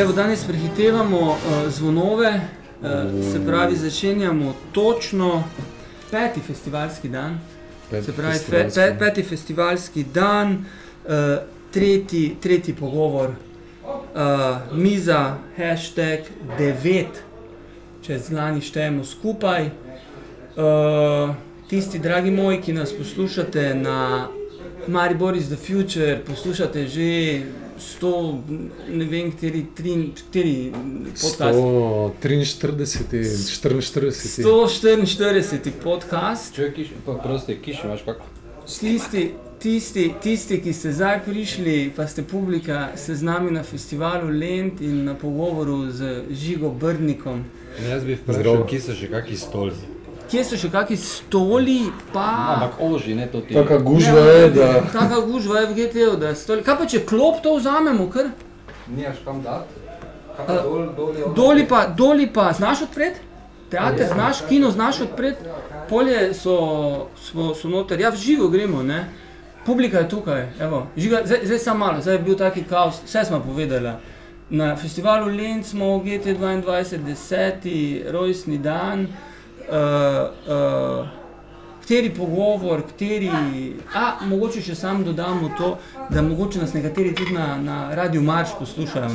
[0.00, 1.36] Evo, danes prehitevamo uh,
[1.68, 2.40] zvonove,
[2.82, 2.88] uh,
[3.32, 5.44] se pravi, začenjamo točno
[6.10, 7.38] peti festivalski dan.
[7.90, 8.98] Pet Se pravi, fe, festivalski.
[8.98, 11.12] pe, peti festivalski dan, uh,
[11.70, 13.92] tretji, tretji pogovor, uh,
[14.72, 16.18] miza, hashtag
[16.58, 17.04] 9,
[18.02, 19.66] če z lani štejemo skupaj.
[20.56, 21.34] Uh,
[21.68, 24.28] tisti, dragi moji, ki nas poslušate na
[24.88, 27.42] Maribor is the Future, poslušate že
[27.80, 28.42] 100,
[28.88, 30.72] ne vem, kateri, tri- kateri
[31.20, 31.58] podcast.
[31.58, 32.84] 143,
[33.48, 34.44] 44.
[34.44, 36.54] 144 podcast.
[36.54, 38.24] Če je kiš, pa prosti, kiš imaš kako?
[38.66, 44.28] Tisti, tisti, tisti, ki ste zdaj prišli, pa ste publika, ste z nami na festivalu
[44.30, 47.44] Lent in na pogovoru z Žigo Brnikom.
[47.88, 49.72] Jaz bi vprašal, kje so še kakšni stoli.
[50.30, 51.80] Kje so še kakšni stoli,
[52.12, 52.26] pa.
[52.54, 53.54] Ampak oži, ne to ti.
[53.54, 56.62] Taka gužva je, da Taka gužva je v GT-u, da je stoli.
[56.62, 58.30] Kaj pa če klop to vzamemo, kar?
[58.86, 59.82] Nimaš kam dati?
[60.36, 61.32] Kaj pa dol, dol je?
[61.34, 63.18] Doli pa, doli pa, znaš odpret?
[63.70, 65.42] Teater znaš, kino znaš odpret,
[65.88, 66.54] polje so,
[67.22, 69.04] so, so noter, ja v živo gremo, ne?
[69.66, 73.24] Publika je tukaj, evo, žiga, zdaj, zdaj samo malo, zdaj je bil taki kaos, vse
[73.28, 73.92] smo povedali.
[74.50, 78.10] Na festivalu Lent smo v GT22, 10.
[78.10, 79.06] rojstni dan,
[79.68, 81.20] uh, uh,
[81.90, 83.30] kateri pogovor, kateri,
[83.94, 85.70] a mogoče še sam dodamo to,
[86.10, 89.08] da mogoče nas nekateri tudi na, na Radio Marš poslušajo.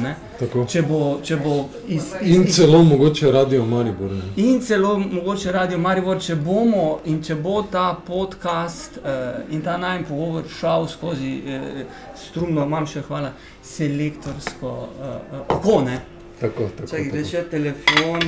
[0.68, 1.54] Če bo, če bo
[1.88, 4.12] iz, iz, In celo mogoče radio Maribor.
[4.12, 4.34] Ne.
[4.44, 9.78] In celo mogoče radio Maribor, če bomo in če bo ta podcast uh, in ta
[9.78, 13.32] najmen pogovor šel skozi uh, strumno, imam še hvala,
[13.64, 16.02] selektorsko uh, uh, oko, ne?
[16.42, 16.90] Tako, tako.
[16.92, 17.16] Čakaj, tako.
[17.16, 18.28] gre še telefon.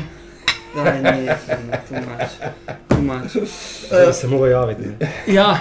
[0.78, 1.38] Daj, ne,
[1.90, 2.32] tu imaš.
[2.88, 3.32] Tu imaš.
[3.88, 4.84] Zdaj bi se lahko javiti.
[5.28, 5.58] Ja,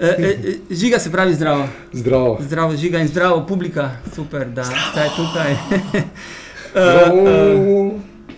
[0.00, 0.36] e, e,
[0.70, 1.68] žiga se pravi zdravo.
[1.92, 2.38] Zdravo.
[2.40, 5.52] Zdravo, žiga in zdravo, publika, super, da ste tukaj.
[6.74, 7.92] Uh, uh,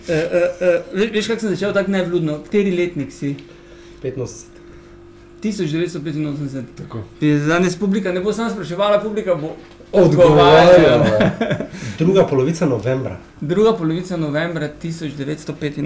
[0.08, 0.22] uh,
[0.94, 2.42] uh, veš, kako sem začel tako nevludno?
[2.44, 3.36] Kateri letnik si?
[4.02, 4.56] 85.
[5.42, 6.62] 1985.
[6.76, 7.04] Tako.
[7.48, 9.56] Danes publika ne bo samo spraševala, publika bo
[9.92, 11.30] Odgovarjala.
[11.98, 13.16] Druga polovica novembra.
[13.40, 15.80] Druga polovica novembra 1985.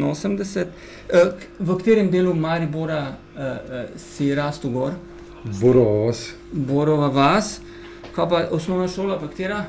[0.62, 0.66] Uh,
[1.58, 4.92] v katerem delu Maribora uh, uh, si rastel gor?
[5.44, 6.30] Borova vas.
[6.52, 7.60] Borova vas.
[8.14, 9.64] Kaj pa osnovna šola, pa katera?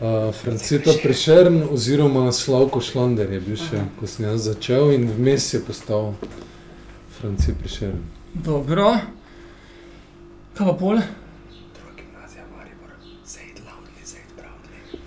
[0.00, 5.52] Uh, Franceta Prešern oziroma Slavko Šlander je bil še, ko sem jaz začel in vmes
[5.54, 6.14] je postal
[7.20, 8.00] Franci Prešern.
[8.34, 8.94] Dobro.
[10.56, 10.98] Kaj pa pol?
[10.98, 11.19] Druga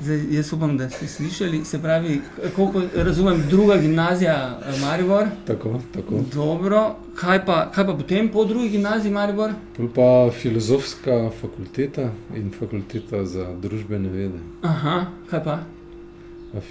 [0.04, 1.66] Zdaj, jaz upam, da ste slišali.
[1.66, 2.22] Se pravi,
[2.56, 5.28] koliko razumem, druga gimnazija eh, Maribor.
[5.48, 6.20] Tako, tako.
[6.34, 6.96] Dobro.
[7.16, 9.54] Kaj pa, kaj pa potem po drugi gimnaziji Maribor?
[9.78, 14.40] Pol pa filozofska fakulteta in fakulteta za družbene vede.
[14.62, 15.60] Aha, kaj pa?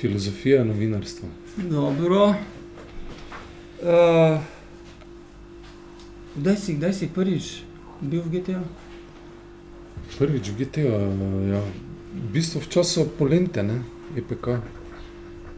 [0.01, 1.29] Filozofija novinarstva.
[1.57, 2.35] Dobro.
[3.83, 4.41] Uh,
[6.37, 7.63] kdaj, si, kdaj si prvič
[8.01, 8.61] bil v GTO?
[10.19, 10.77] Prvič v GT,
[11.49, 11.63] ja,
[12.15, 13.83] v bistvu v času polente, ne,
[14.17, 14.61] EPK.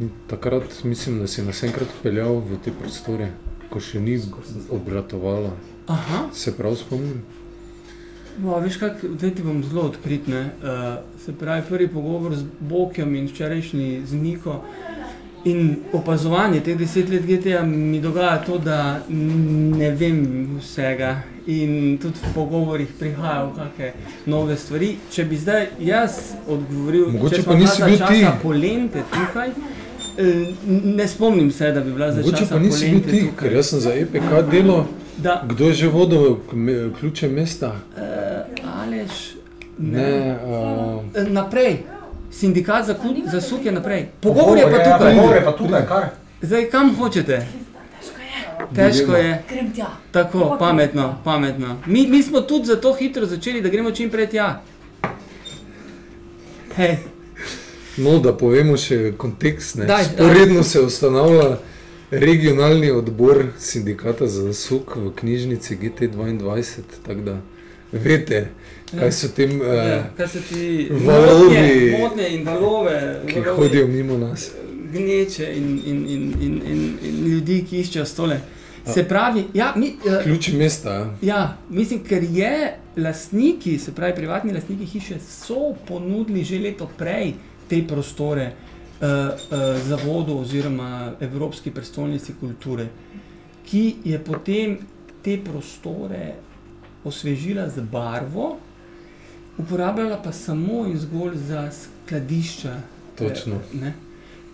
[0.00, 3.30] In takrat mislim, da si nas enkrat peljal v te prostore,
[3.70, 4.18] ko še ni
[4.70, 5.52] obratovalo.
[5.86, 7.22] Aha, Se prav spomnim?
[8.42, 10.26] no, veš kak, zdaj ti bom zelo odkrit.
[10.26, 10.50] ne.
[10.58, 14.64] Uh, se pravi, prvi pogovor z Bokjem in včerajšnji z Niko.
[15.44, 15.60] In
[15.92, 20.22] opazovanje teh deset let GTA mi dogaja to, da ne vem
[20.58, 21.10] vsega.
[21.46, 23.90] In tudi v pogovorih prihajajo kakšne
[24.26, 24.94] nove stvari.
[25.10, 26.14] Če bi zdaj jaz
[26.48, 28.22] odgovoril, Mogoče če pa nisi bil ti.
[28.42, 29.48] polente tukaj,
[30.16, 30.46] eh,
[30.96, 33.38] ne spomnim se, da bi bila za Mogoče časa pa nisi bil polente ti, tukaj.
[33.42, 34.84] ker jaz sem za EPK delal.
[35.18, 36.36] Da, Kdo je že vodil
[36.92, 37.74] ključe mesta?
[37.92, 39.34] uh, Aleš,
[39.76, 41.78] Ne, uh, Eh, Naprej,
[42.34, 44.08] sindikat za, ku- za suke naprej.
[44.20, 45.14] Pogovor je pa tukaj.
[45.14, 46.04] Pogovor je pa tukaj, kar?
[46.42, 47.46] Zdaj kam hočete?
[48.74, 49.42] Težko je.
[50.10, 51.76] Tako, pametno, pametno.
[51.86, 54.62] Mi, mi smo tudi zato hitro začeli, da gremo čim prej tja.
[56.76, 56.96] Hej,
[57.96, 59.78] no, da povemo še kontekst.
[60.06, 61.56] Sporedno se ustanavlja
[62.12, 66.64] regionalni odbor sindikata za zasuk v knjižnici GT22,
[67.02, 67.36] tako da
[67.92, 68.48] veste,
[68.90, 73.56] kaj so tem, ja, uh, kaj se ti valovi, motnje, motnje in valove, ki valove
[73.56, 74.50] hodijo mimo nas.
[74.92, 78.40] gneče in, in, in, in, in, in ljudi, ki iščejo stole.
[78.86, 80.94] Se pravi, ja, mi, uh, Ključi mesta.
[80.94, 81.08] Ja.
[81.22, 87.32] Ja, mislim, ker je lastniki, se pravi, privatni lastniki hiše, so ponudili že leto prej
[87.68, 92.88] te prostore uh, uh, zavodu oziroma Evropski prestolnici kulture,
[93.64, 94.76] ki je potem
[95.24, 96.34] te prostore
[97.04, 98.58] osvežila z barvo,
[99.58, 102.76] uporabljala pa samo in zgolj za skladišča.
[103.18, 103.54] Točno.
[103.54, 103.92] Eh, ne.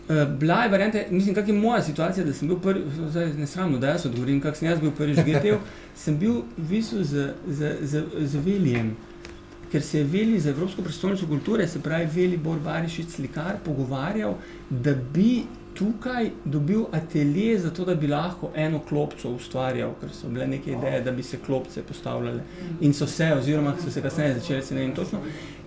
[0.09, 3.47] Uh, bila je varianta, mislim, kak je moja situacija, da sem bil prvi, zdaj ne
[3.47, 5.59] sramno, da jaz odgovorim, kak sem jaz bil prvi žgetel,
[6.03, 8.97] sem bil v bistvu z, z, z, z Velijem,
[9.73, 14.35] ker se je Veli za Evropsko prestolnico kulture, se pravi Veli Bor Barišič slikar, pogovarjal,
[14.71, 15.45] da bi
[15.75, 20.73] tukaj dobil atelje za to, da bi lahko eno klopco ustvarjal, ker so bile neke
[20.73, 22.43] ideje, da bi se klopce postavljale
[22.81, 25.19] in so se, oziroma so se kasneje začele, se ne vem točno.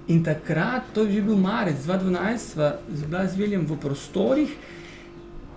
[0.08, 2.74] In takrat, to je že bil marec 2012, sva
[3.08, 4.50] bila z Viljem v prostorih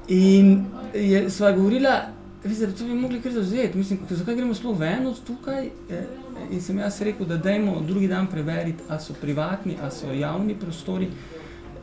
[0.08, 0.64] in
[0.94, 1.96] je, sva govorila,
[2.44, 5.66] da to bi mogli kar zavzeti, mislim, zakaj gremo sploh v eno tukaj.
[5.90, 6.06] Eh,
[6.50, 10.54] In sem jaz rekel, da dajmo drugi dan preveriti, ali so privatni, ali so javni
[10.54, 11.08] prostori.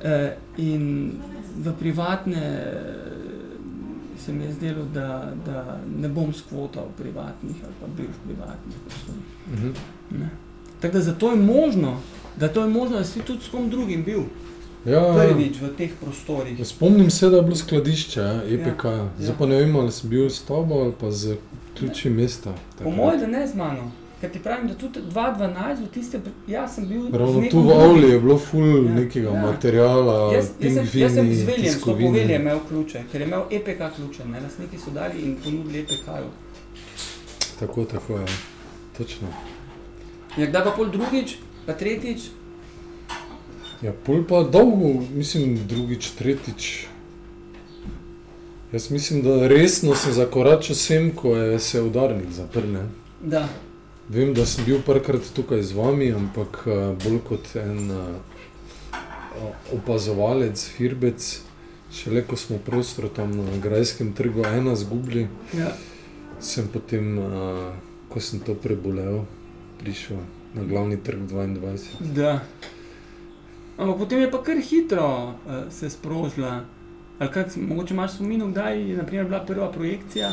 [0.04, 1.12] Eh, in
[1.58, 7.88] v privatne eh, se mi je zdelo, da, da ne bom skvotal privatnih ali pa
[7.88, 9.24] bivš privatnih prostorih.
[9.54, 9.72] Mhm.
[10.20, 10.30] Ne.
[10.80, 11.98] Tako da zato je možno,
[12.40, 14.22] da to je možno, da si tudi s kom drugim bil
[14.86, 16.68] Ja, prvič v teh prostorih.
[16.68, 18.84] Spomnim se, da je bilo skladišče, ja, EPK.
[18.84, 19.10] Ja.
[19.20, 21.38] Zdaj pa ne vem, ali sem bil s tabo ali pa z
[21.78, 22.52] ključi mesta.
[22.84, 23.92] Po mojem, da ne z mano.
[24.24, 27.02] Ker ti pravim, da tudi 2012, v tiste, jaz sem bil.
[27.04, 27.74] z Ravno nekom tu v.
[27.76, 29.42] Avli je bilo ful Ja, nekega ja.
[29.42, 32.08] materiala, Jaz, jaz, sem, jaz sem z Veljem, s to tiskovine.
[32.08, 36.30] poveljem imel ključe, ker je imel EPK ključe, ne, lastniki so dali in ponudili EPK-ju.
[37.60, 38.26] Tako, tako je.
[38.98, 39.28] Točno.
[40.38, 41.36] Ja, kdaj pa pol drugič,
[41.66, 42.20] pa tretjič,
[43.82, 46.86] Ja, pol pa dolgo, mislim, drugič, tretjič.
[48.72, 52.78] Jaz mislim, da resno sem zakoračil sem, ko je se udarnik zaprl.
[53.22, 53.48] da.
[54.10, 59.02] Vem, da sem bil parkrat tukaj z vami, ampak eh, bolj kot en eh,
[59.74, 61.40] opazovalec, firbec.
[61.94, 65.72] Šele ko smo prostor tam na Grajskem trgu ena zgubili, Ja.
[66.40, 67.74] sem potem, eh,
[68.10, 69.24] ko sem to prebolel,
[69.80, 70.18] prišel
[70.54, 72.14] na glavni trg 22.
[72.14, 72.42] Da.
[73.78, 76.66] Ampak potem je pa kar hitro uh, se sprožila.
[77.20, 80.30] Ali kak, mogoče imaš spomin, kdaj je naprimer, bila prva projekcija?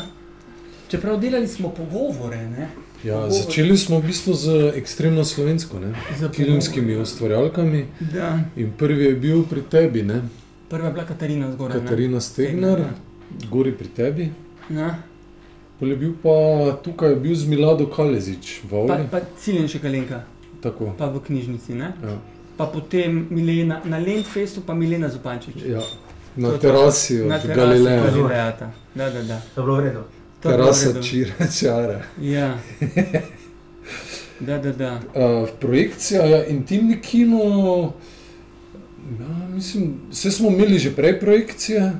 [0.89, 2.69] Čeprav delali smo pogovore, ne?
[3.03, 5.93] Ja, začeli smo v bistvu z ekstremno slovensko, ne?
[6.19, 7.85] Za filmskimi ustvarjalkami.
[8.13, 8.39] Da.
[8.55, 10.21] In prvi je bil pri tebi, ne?
[10.69, 11.77] Prva je bila Katarina zgoraj.
[11.77, 11.83] ne?
[11.83, 12.83] Katarina Stegner,
[13.49, 14.31] gori pri tebi.
[14.69, 14.95] Ja.
[15.81, 20.21] Je bil pa tukaj je bil z Milado Kalezič, v Pa, pa Ciljen še Kalenka,
[20.61, 20.93] Tako.
[20.97, 21.89] pa v knjižnici, ne?
[22.03, 22.17] Ja.
[22.57, 25.57] Pa potem Milena, na Lendfestu pa Milena Zupančič.
[25.65, 25.81] Ja.
[26.37, 28.53] Na terasi od Na terasi Galileja.
[28.95, 29.41] Da, da, da.
[29.55, 32.01] To je bilo v Terasa čira čara.
[32.21, 32.57] Ja.
[34.39, 34.99] Da, da, da.
[35.15, 37.43] Uh, projekcija je intimni kino.
[39.19, 41.91] Ja, mislim, vse smo imeli že prej projekcije,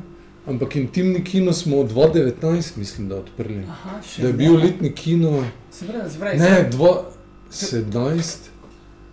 [0.48, 3.64] ampak intimni kino smo od 2019, mislim, da odprli.
[3.64, 4.38] Aha, še Da je ne.
[4.38, 5.46] bil letni kino.
[5.72, 6.70] Se pravi, se pravi, Ne,
[7.52, 8.38] 2017,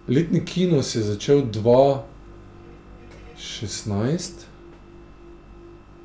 [0.09, 1.43] letni kino se je začel
[3.39, 4.31] 2016,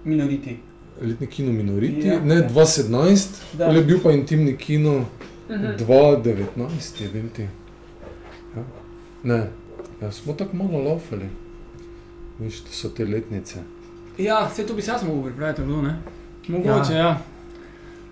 [0.04, 0.58] minoriti.
[1.04, 2.20] Letni kino Minoriti, Ja.
[2.20, 3.66] ne 2017, Da.
[3.66, 5.06] ali je bil pa intimni kino
[5.50, 5.66] Mhm.
[5.78, 6.68] 2019,
[7.00, 7.42] je bil ti.
[8.56, 8.64] Ja.
[9.26, 9.48] Ne,
[10.02, 11.26] ja, smo tako malo laufali.
[12.40, 13.60] Veš, to so te letnice.
[14.18, 15.96] Ja, vse to bi se jaz mogel pripraviti, bilo, ne?
[16.48, 17.00] Mogoče, ja.
[17.00, 17.20] ja.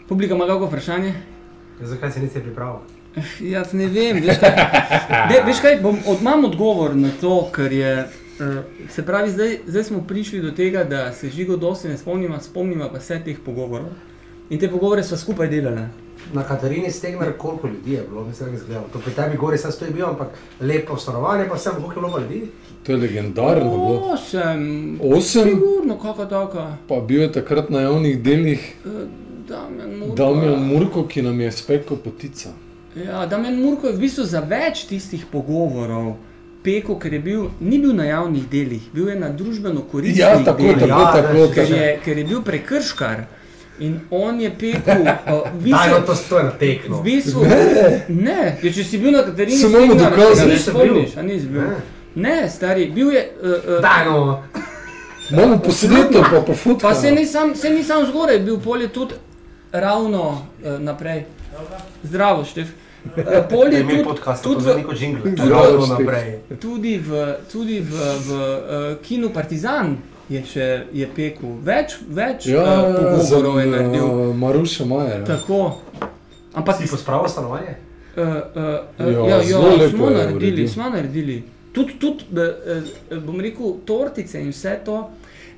[0.08, 1.14] Publika ima kako vprašanje?
[1.82, 2.80] Zakaj se nisi pripravil?
[3.42, 4.50] Jaz ne vem, veš kaj,
[5.30, 8.21] De, veš kaj bom, od, imam odgovor na to, ker je, uh,
[8.90, 12.90] se pravi, zdaj, zdaj smo prišli do tega, da se žigo dosti ne spomnimo, spomnimo
[12.92, 13.90] pa vse teh pogovorov.
[14.50, 15.82] In te pogovore smo skupaj delali.
[16.34, 18.88] Na Katarini Stegner koliko ljudi je bilo, mislim, da je izgledalo.
[18.94, 20.28] To pri tebi gori sem stoji bil, ampak
[20.62, 22.48] lepo stanovanje, pa sem koliko bilo pa ljudi.
[22.84, 24.12] To je legendarno bilo.
[24.14, 26.78] Osem, Osem, sigurno, kakva taka.
[26.88, 28.76] pa bil je takrat na javnih delih
[29.48, 30.16] Damjan Murko.
[30.16, 32.50] Damjan Murko, ki nam je spekel potica.
[32.96, 36.16] Ja, Damjan Murko je v bistvu za več tistih pogovorov
[36.64, 40.44] pekel, ker je bil, ni bil na javnih delih, bil je na družbeno koristnih Ja,
[40.44, 40.78] tako, delih.
[40.78, 41.34] tako, Ja, tako.
[41.34, 41.76] veš, ker tako.
[41.76, 43.24] je, ker je bil prekrškar
[43.80, 45.02] in on je pekel.
[45.02, 45.08] Uh,
[45.56, 46.98] v Daj, no bistvu, to stoji na tekno.
[46.98, 47.46] v bistvu,
[48.10, 50.38] ne, ja, če si bil na Katarini, dokaz.
[50.38, 50.94] se ga ne Nisem bil.
[51.24, 51.62] nisi bil.
[51.62, 51.76] Ne.
[52.16, 53.24] Ne, stari, bil je.
[53.38, 54.44] Uh, uh, Daj, no.
[55.30, 56.82] Imamo posneto, pa po fotku.
[56.82, 59.16] Pa se ni sam, se ni sam zgoraj, bil pol je tudi
[59.72, 60.24] ravno
[60.60, 61.24] uh, naprej.
[62.04, 62.68] Zdravo, Štef.
[63.04, 63.18] Uh,
[63.50, 64.84] pol je Ime tudi, podcasta, tudi v- tudi-
[66.58, 67.10] tudi v,
[67.52, 69.98] tudi v, v uh, kinu Partizan
[70.30, 71.58] je še je pekel.
[71.62, 74.06] Več, več Ja, uh, za pogovorov je naredil.
[74.06, 75.24] uh, Maruša Majer.
[75.26, 75.82] Tako.
[76.54, 77.76] Ampak Si pospravil stanovanje?
[78.12, 78.30] Uh, uh,
[79.00, 81.38] Ja, uh, ja, zelo ja, lepo smo naredili, smo naredili.
[81.72, 82.84] Tudi, tud, uh,
[83.18, 85.10] bom rekel, tortice in vse to.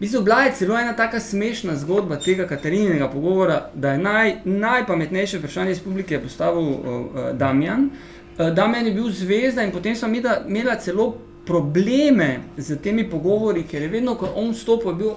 [0.04, 5.38] Bistvu bila je celo ena taka smešna zgodba tega Katarinega pogovora, da je naj, najpametnejše
[5.38, 7.90] vprašanje iz publike postavil uh, uh, Damjan.
[8.38, 13.64] Uh, Damjan je bil zvezda in potem smo imela, imela celo probleme z temi pogovori,
[13.64, 15.12] ker je vedno, ko on vstopil, je bil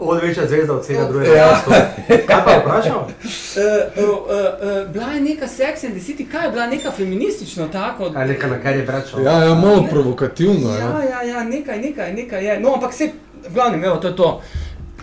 [0.00, 1.08] Od večja zvezda od vsega Ja.
[1.08, 1.58] drugega.
[2.26, 2.98] Kaj pa je vprašal?
[2.98, 6.90] Uh, uh, uh, uh, bila je neka Sex and the City, kaj je bila neka
[6.90, 8.10] feministična tako.
[8.12, 9.22] Kaj neka na kar je vprašal?
[9.22, 10.70] Ja, ja, malo provokativno.
[10.70, 11.02] Ja, Ja.
[11.10, 12.60] ja, ja, nekaj, nekaj, nekaj je.
[12.60, 13.10] No, ampak se,
[13.50, 14.40] v glavnem, evo, to je to.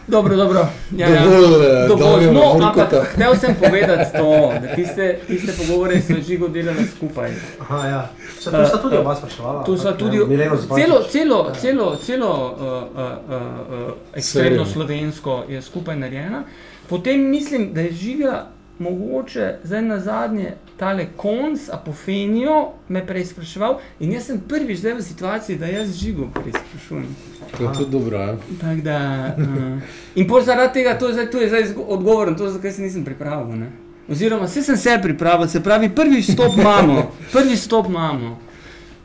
[0.08, 0.68] Dobro, dobro.
[0.92, 1.24] Ja, ja.
[1.24, 2.32] Dovolj, eh, Dovolj.
[2.32, 2.76] No, ampak
[3.16, 7.32] hotel sem povedati to, da tiste, tiste pogovore smo žigo delali skupaj.
[7.60, 8.10] Aha, ja.
[8.40, 9.64] Se tu sta tudi oba spraševala.
[9.64, 10.18] Tu ampak, tudi
[10.62, 10.86] Zupančič.
[10.86, 14.66] celo, celo, celo, celo uh, uh, uh, ekstremno Serijo.
[14.66, 16.44] slovensko je skupaj narejena.
[16.90, 18.46] Potem mislim, da je žiga
[18.80, 25.02] mogoče zdaj na zadnje tale konc, apofenijo, me preizpraševal in jaz sem prvič zdaj v
[25.02, 27.16] situaciji, da jaz žigo preizprašujem.
[27.58, 28.18] To je tudi dobro.
[28.18, 28.38] Ja.
[28.62, 29.00] Tak da,
[29.38, 29.82] uh,
[30.16, 33.06] in pol zaradi tega, to je zdaj, to je zdaj odgovor, to zakaj se nisem
[33.06, 33.56] pripravil.
[33.58, 33.72] Ne?
[34.10, 38.40] Oziroma, vse sem se pripravil, se pravi, prvi stop imamo, prvi stop imamo.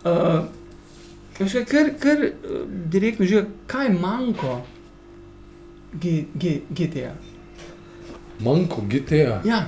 [0.04, 0.44] Uh,
[1.38, 4.60] veš kaj, kar, kar uh, direktno že, kaj je manjko
[5.92, 7.12] G, G, GTA?
[8.40, 9.40] Manjko GTA.
[9.44, 9.66] Ja,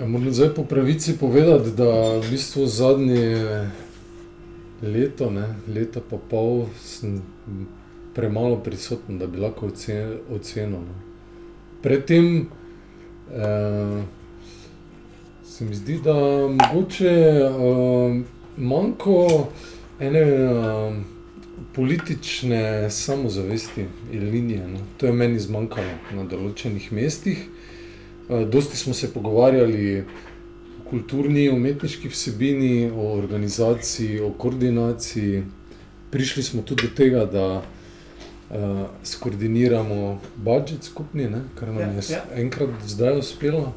[0.00, 3.68] Ja, moram zdaj po pravici povedati, da v bistvu zadnje
[4.82, 7.20] leto, ne, leto pa pol, sem
[8.14, 10.80] premalo prisoten, da bi lahko oce- ocenil.
[10.80, 10.94] No.
[11.82, 12.48] Predtem
[13.32, 14.02] eh,
[15.44, 16.14] se mi zdi, da
[16.48, 18.22] mogoče eh,
[18.56, 19.48] manjko
[20.00, 20.92] ene eh,
[21.74, 24.66] politične samozavesti in linije.
[24.68, 24.78] No.
[24.96, 27.46] To je meni zmanjkalo na določenih mestih.
[28.28, 30.04] Eh, Dosti smo se pogovarjali
[30.90, 35.42] kulturni, umetniški vsebini, o organizaciji, o koordinaciji.
[36.10, 42.02] Prišli smo tudi do tega, da uh, skoordiniramo budžet skupni, ne, kar nam Ja, je
[42.10, 42.24] ja.
[42.34, 43.72] enkrat zdaj uspelo.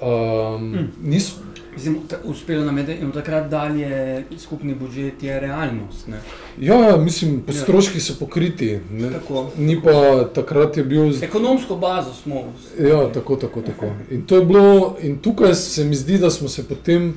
[0.00, 0.76] Um, Mm.
[0.76, 0.88] mm.
[1.02, 1.32] nis,
[1.74, 6.06] mislim, ta, uspelo nam je, da in takrat dalje skupni budžet je realnost.
[6.08, 6.20] Ne?
[6.60, 7.52] ja, ja, mislim, Ja.
[7.52, 8.80] stroški so pokriti.
[8.90, 9.50] Ne, Tako.
[9.56, 12.52] ni pa takrat je bil Ekonomsko bazo smo.
[12.80, 13.86] Ja, tako, tako, tako.
[14.10, 17.14] In, je bilo, in tukaj se mi zdi, da smo se potem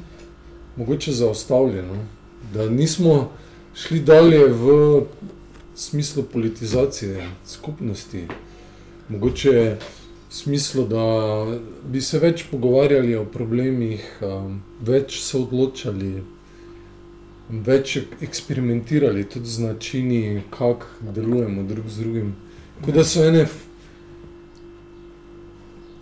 [0.76, 1.96] mogoče zaustavili, no?
[2.54, 3.30] da nismo
[3.76, 5.02] šli dalje v
[5.76, 8.28] smislu politizacije skupnosti.
[9.10, 9.76] Mogoče
[10.32, 11.06] v smislu, da
[11.92, 16.14] bi se več pogovarjali o problemih, um, več se odločali,
[17.52, 20.22] več eksperimentirali tudi z načini,
[20.56, 22.32] kako delujemo drug z drugim.
[22.82, 23.44] Kot da so ene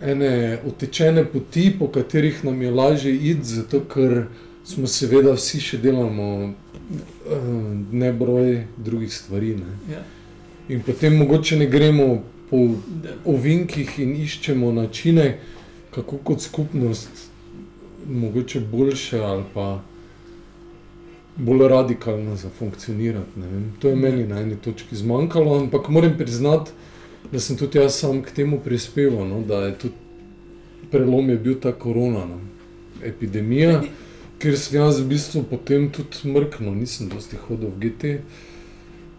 [0.00, 4.24] ene utečene poti, po katerih nam je lažje iti, zato ker
[4.64, 7.50] smo seveda vsi še delamo eh,
[7.92, 9.56] nebroj drugih stvari.
[9.58, 9.94] Ne.
[9.94, 10.04] Ja.
[10.68, 12.68] In potem mogoče ne gremo po
[13.24, 15.38] ovinkih in iščemo načine,
[15.94, 17.30] kako kot skupnost
[18.08, 19.82] mogoče boljše ali pa
[21.36, 23.40] bolj radikalno zafunkcionirati.
[23.78, 26.70] To je meni na eni točki zmanjkalo, ampak moram priznati,
[27.32, 29.94] da sem tudi jaz sam k temu prispeval, no, da je tudi
[30.90, 32.40] prelom je bil ta korona, no,
[33.04, 33.82] epidemija,
[34.40, 38.14] ker sem jaz v bistvu potem tudi mrknil, nisem dosti hodil v GT.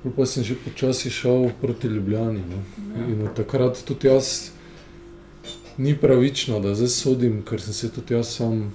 [0.01, 2.41] Pa sem že počasi šel proti Ljubljani.
[2.49, 2.61] No.
[3.07, 4.49] In od takrat tudi jaz
[5.77, 8.71] ni pravično, da zdaj sodim, ker sem se tudi jaz sam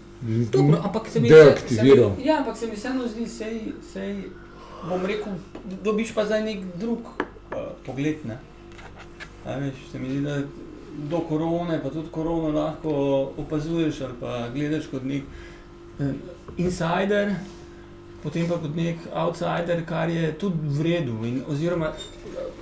[0.53, 2.11] Dobro, ampak se mi deaktiviral.
[2.15, 3.61] Se mi, ja, ampak se mi vseeno zdi, sej,
[3.93, 4.15] sej,
[4.89, 5.33] bom rekel,
[5.85, 8.25] dobiš pa zdaj nek drug uh, pogled.
[8.25, 8.39] Ne?
[9.45, 10.41] A veš, se mi zdi, da
[11.11, 12.93] do korone, pa tudi korono lahko
[13.37, 15.23] opazuješ ali pa gledaš kot nek
[16.01, 16.15] uh,
[16.57, 17.35] insider,
[18.27, 21.21] potem pa kot nek outsider, kar je tudi v redu.
[21.29, 21.93] In, oziroma,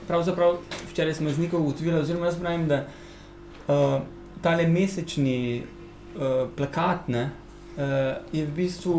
[0.08, 0.58] pravzaprav
[0.90, 4.02] včeraj smo z nekom ugotovili, oziroma jaz pravim, da uh,
[4.44, 8.98] tale mesečni uh, plakat ne, uh, je v bistvu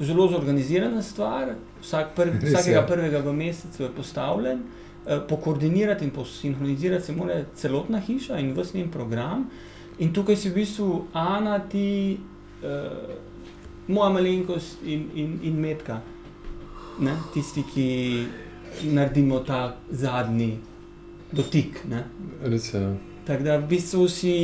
[0.00, 1.54] zelo zorganizirana stvar.
[1.80, 4.60] Vsak prv, Res vsakega prvega v mesecu je postavljen.
[5.06, 9.48] Uh, pokoordinirati in posinhronizirati se mora celotna hiša in vse njen program.
[10.04, 12.18] In tukaj si v bistvu Ana, ti,
[12.60, 13.29] uh,
[13.90, 16.00] moja malenkost in, in, in Metka,
[17.00, 17.16] ne?
[17.34, 17.88] tisti, ki
[18.94, 20.58] naredimo ta zadnji
[21.32, 21.82] dotik.
[22.42, 22.80] Res je.
[22.80, 22.96] ja.
[23.26, 24.34] Tako da v bistvu si,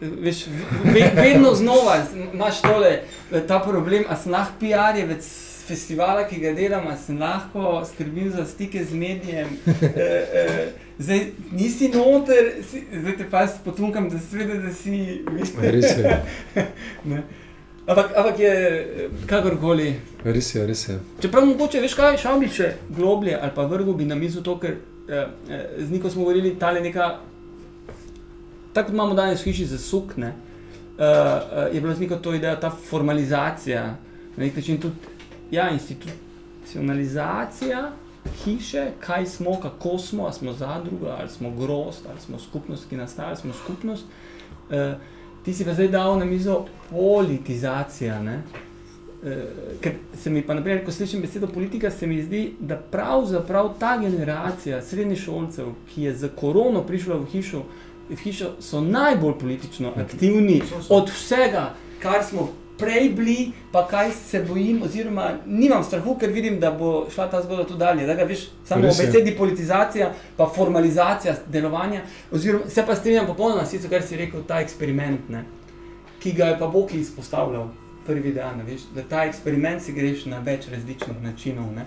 [0.00, 0.44] veš,
[0.84, 1.96] ve, vedno znova
[2.32, 3.00] imaš tole,
[3.48, 5.30] ta problem, a sem lahko PR-jevec
[5.68, 9.48] festivala, ki ga delam, a sem lahko skrbim za stike z medijem.
[9.66, 10.44] E, e,
[10.98, 15.24] zdaj nisi noter, si, zdaj te pa potunkam, da sveda, da si.
[15.62, 16.16] Res je.
[17.88, 18.52] Ampak, ampak je
[19.26, 20.00] kakorkoli.
[20.24, 20.98] Res je, res je.
[21.24, 24.58] Čeprav mogoče veš kaj, šel bi še globlje ali pa vrgel bi na mizo to,
[24.60, 24.74] ker
[25.08, 27.04] eh, eh, z Niko smo govorili, tale neka,
[28.76, 30.32] tako imamo danes v hiši za sukne, eh,
[31.00, 33.96] eh, je bila z Niko to ideja, ta formalizacija,
[34.36, 34.96] na nek način tudi,
[35.50, 37.92] ja, institucionalizacija
[38.44, 42.96] hiše, kaj smo, kako smo, ali smo zadruga, ali smo grost, ali smo skupnost, ki
[43.00, 44.04] nastaja, ali smo skupnost.
[44.68, 44.76] Uh,
[45.48, 48.22] ti si pa zdaj dal na mizo politizacija.
[48.22, 48.42] Ne?
[49.22, 49.32] Uh,
[49.80, 53.96] ker se mi pa, naprimer, ko slišim besedo politika, se mi zdi, da pravzaprav ta
[53.98, 57.62] generacija srednješolcev, ki je za korono prišla v hišo,
[58.10, 60.82] v hišo so najbolj politično aktivni so.
[60.94, 61.70] od vsega,
[62.02, 67.06] kar smo prej bili, pa kaj se bojim, oziroma nimam strahu, ker vidim, da bo
[67.14, 68.06] šla ta zgodba tudi dalje.
[68.06, 72.02] Da ga veš, samo v besedi politizacija, pa formalizacija delovanja.
[72.32, 75.44] Oziroma, se pa strinjam popolnoma s tem, kar si rekel, ta eksperiment, ne,
[76.22, 77.68] ki ga je pa Bog izpostavljal.
[78.06, 81.72] Prvi dan, veš, da ta eksperiment si greš na več različnih načinov.
[81.76, 81.84] Ne.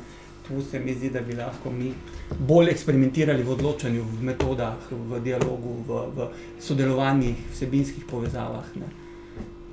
[0.48, 1.94] Tu se mi zdi, da bi lahko mi
[2.40, 6.30] bolj eksperimentirali v odločanju, v metodah, v dialogu, v, v
[6.62, 8.74] sodelovanjih, vsebinskih povezavah.
[8.76, 8.90] Ne.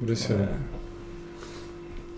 [0.09, 0.37] Res je.
[0.37, 0.78] Eh,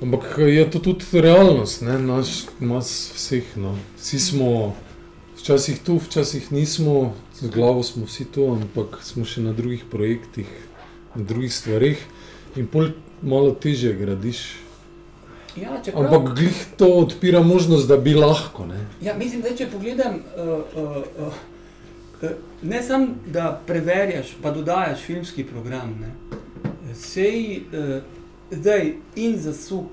[0.00, 3.44] Ampak je to tudi realnost, ne, naš, nas vseh.
[3.56, 3.76] No.
[4.00, 4.76] Vsi smo
[5.36, 10.48] včasih tu, včasih nismo, z glavo smo vsi tu, ampak smo še na drugih projektih,
[11.14, 12.00] na drugih stvarih
[12.56, 14.40] in pol malo teže gradiš.
[15.56, 18.64] Ja, čeprav, Ampak glih to odpira možnost, da bi lahko.
[18.66, 18.80] Ne.
[19.04, 21.28] Ja, mislim, da če pogledam, uh, uh,
[22.22, 22.30] uh,
[22.62, 26.14] ne samo da preverjaš, pa dodajaš filmski program, ne,
[26.94, 28.19] sej uh,
[28.50, 29.84] zdaj in zasuk,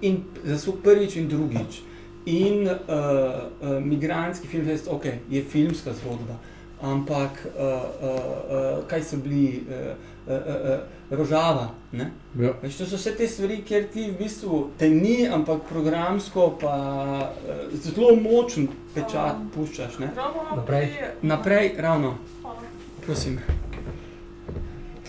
[0.00, 1.82] in zasuk prvič in drugič,
[2.26, 6.36] in uh, uh, migranski film, vest, ok, je filmska zgodba,
[6.82, 12.10] ampak uh, uh, uh, kaj so bili, uh, uh, uh, rožava, ne?
[12.38, 12.52] Ja.
[12.62, 16.76] Veš, to so vse te stvari, kjer ti v bistvu te ni, ampak programsko pa
[17.32, 19.98] uh, zelo močen pečat puščaš.
[19.98, 20.12] Ne?
[20.56, 20.92] Naprej.
[21.22, 22.14] Naprej, ravno,
[23.06, 23.40] prosim.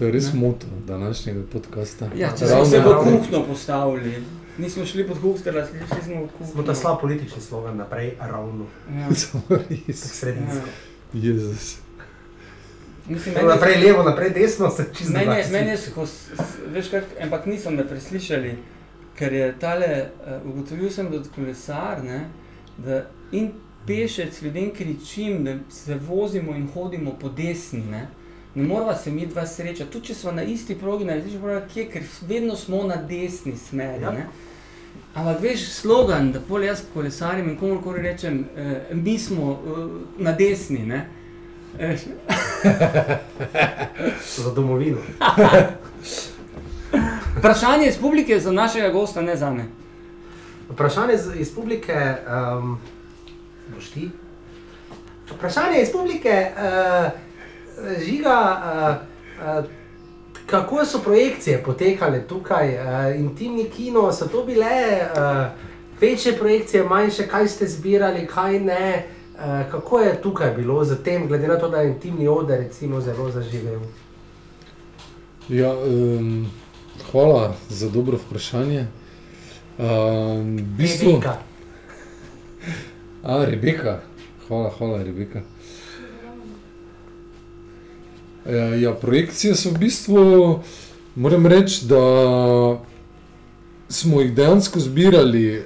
[0.02, 0.40] To je res Ne.
[0.40, 2.08] moto današnjega podcasta.
[2.16, 4.24] Ja, če smo se v kuhno postavili,
[4.58, 6.52] nismo šli pod hustera, šli smo v kuhno.
[6.54, 9.14] Smo ta slab politični slogan naprej, ravno, Ja.
[9.16, 10.20] Samo res.
[10.20, 10.68] sredinsko.
[11.14, 11.78] Jezus.
[13.08, 13.46] Mislim, Ja.
[13.46, 15.78] Naprej levo, naprej desno, se čisto Meni je, drugače meni je
[16.68, 18.56] veš kak, ampak nisem me preslišali,
[19.16, 22.30] ker je tale, uh, ugotovil sem, da kolesar, ne,
[22.78, 23.52] da in
[23.88, 28.08] pešec ljudem kričim, da se vozimo in hodimo po desni, ne.
[28.56, 31.64] Ne morava se mi dva srečati, tudi če smo na isti progi, na različnih progah,
[31.74, 34.12] kje, ker vedno smo na desni smeri, Ja.
[34.12, 34.26] ne.
[35.14, 39.58] Ampak veš, slogan, da pol jaz kolesarim in komorkoli rečem, eh, mi smo eh,
[40.24, 41.08] na desni, ne.
[41.80, 41.98] Eh,
[44.38, 44.98] Za domovino.
[47.38, 49.66] Vprašanje iz publike za našega gosta, ne za me.
[50.70, 52.16] Vprašanje iz, iz publike,
[52.58, 52.78] um,
[53.76, 54.10] boš ti?
[55.32, 57.12] Vprašanje iz publike, uh,
[58.06, 59.66] žiga, uh, uh,
[60.46, 65.46] kako so projekcije potekale tukaj, uh, intimni kino, so to bile uh,
[66.02, 69.06] večje projekcije, manjše, kaj ste zbirali, kaj ne.
[69.36, 73.02] Uh, kako je tukaj bilo z tem, glede na to, da je intimni oder recimo
[73.02, 73.80] zelo zaživel?
[75.50, 76.52] Ja, um,
[77.12, 78.88] hvala za dobro vprašanje.
[79.78, 81.38] Um, v bistvu, Rebeka.
[83.24, 84.00] A, Rebeka.
[84.48, 85.42] Hvala, hvala, Rebeka.
[88.50, 90.22] Ja, ja, projekcije so v bistvu,
[91.16, 92.02] moram reči, da
[93.90, 95.62] smo jih dejansko zbirali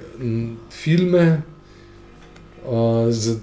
[0.70, 1.42] filme
[2.68, 3.38] a, z,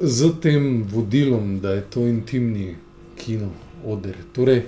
[0.00, 2.76] z tem vodilom, da je to intimni
[3.16, 3.50] kino,
[3.84, 4.14] oder.
[4.32, 4.62] Torej,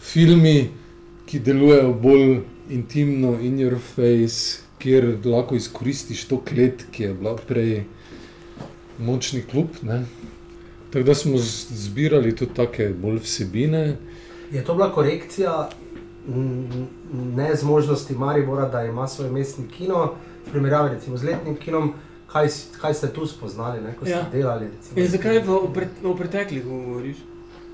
[0.00, 0.68] filmi,
[1.26, 7.36] ki delujejo bolj intimno, in your face, kjer lahko izkoristiš to klet, ki je bila
[7.36, 7.84] prej
[8.98, 9.80] močni klub.
[9.82, 10.04] Ne?
[10.94, 11.38] Tako da smo
[11.70, 13.96] zbirali tudi take bolj vsebine.
[14.52, 15.68] Je to bila korekcija
[16.28, 16.86] mm,
[17.36, 20.14] nezmožnosti Maribora, da ima svoj mestni kino,
[20.46, 21.92] v primerjavi recimo z letnim kinom,
[22.26, 22.48] kaj,
[22.80, 24.22] kaj ste tu spoznali, ne, ko ste Ja.
[24.32, 24.66] delali?
[24.66, 27.16] Recimo, In zakaj v, pre, o preteklih govoriš?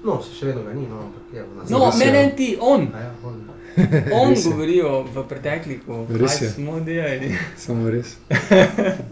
[0.05, 1.71] No, se še vedno ga ni, no, ampak je v nas.
[1.71, 2.07] No, je.
[2.07, 2.89] ne, ne, ti, on.
[2.95, 3.43] A Ja, on.
[4.13, 5.81] On govori o v preteklih,
[6.19, 7.37] kaj smo delali.
[7.57, 8.17] Samo res.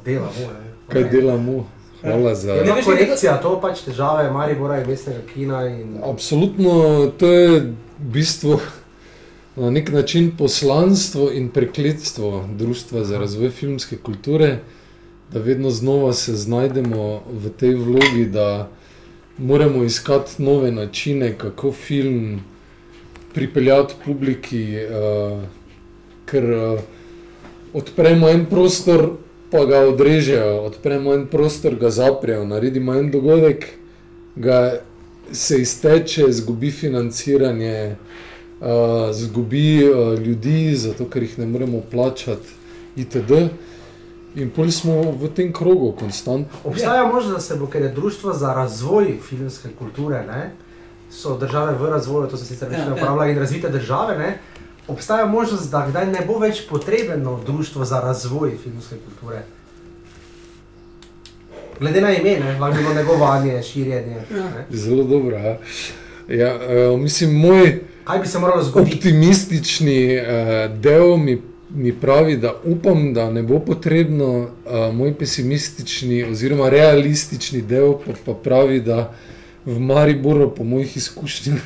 [0.05, 0.71] Dela, ne.
[0.89, 1.78] Kaj delamo?
[2.01, 2.53] Hvala za.
[2.53, 5.67] Je Ne, bila korekcija, to pač težave Maribora in mestnega kina.
[5.67, 5.99] In...
[6.05, 7.61] Absolutno, to je
[7.99, 8.61] v bistvu
[9.57, 14.59] na nek način poslanstvo in prekletstvo Društva za razvoj filmske kulture,
[15.33, 18.69] da vedno znova se znajdemo v tej vlogi, da
[19.39, 22.41] moramo iskati nove načine, kako film
[23.35, 25.43] pripeljati publiki, uh,
[26.27, 26.81] ker uh,
[27.75, 29.11] odpremo en prostor,
[29.51, 33.67] pa ga odrežejo, odpremo en prostor, ga zaprejo, naredimo en dogodek,
[34.37, 34.81] ga
[35.33, 37.97] se izteče, izgubi financiranje,
[38.61, 38.67] uh,
[39.11, 42.57] izgubi uh, ljudi, zato ker jih ne moremo plačati,
[42.97, 43.49] itd.
[44.39, 46.61] In pol smo v tem krogu, konstantno.
[46.65, 50.51] Obstaja možnost, da se bo, ker je društvo za razvoj filmske kulture, ne,
[51.11, 52.95] so države v razvoju, to se sicer več Ja, ne ja.
[52.95, 54.39] uporablja, in razvite države, ne,
[54.89, 59.43] obstaja možnost, da kdaj ne bo več potrebno društvo za razvoj filmske kulture.
[61.81, 64.17] Glede na ime, ne, lahko bi bilo negovanje, širjenje.
[64.31, 64.65] Ne.
[64.71, 65.37] Zelo dobro.
[65.37, 65.59] Ja.
[66.29, 66.55] Ja,
[66.93, 68.97] uh, mislim, moj Kaj bi se moralo zgoditi?
[68.97, 74.49] optimistični uh, del mi, mi pravi, da upam, da ne bo potrebno, uh,
[74.95, 79.15] moj pesimistični oziroma realistični del pa, pa pravi, da
[79.65, 81.59] v Mariboru, po mojih izkušnjah,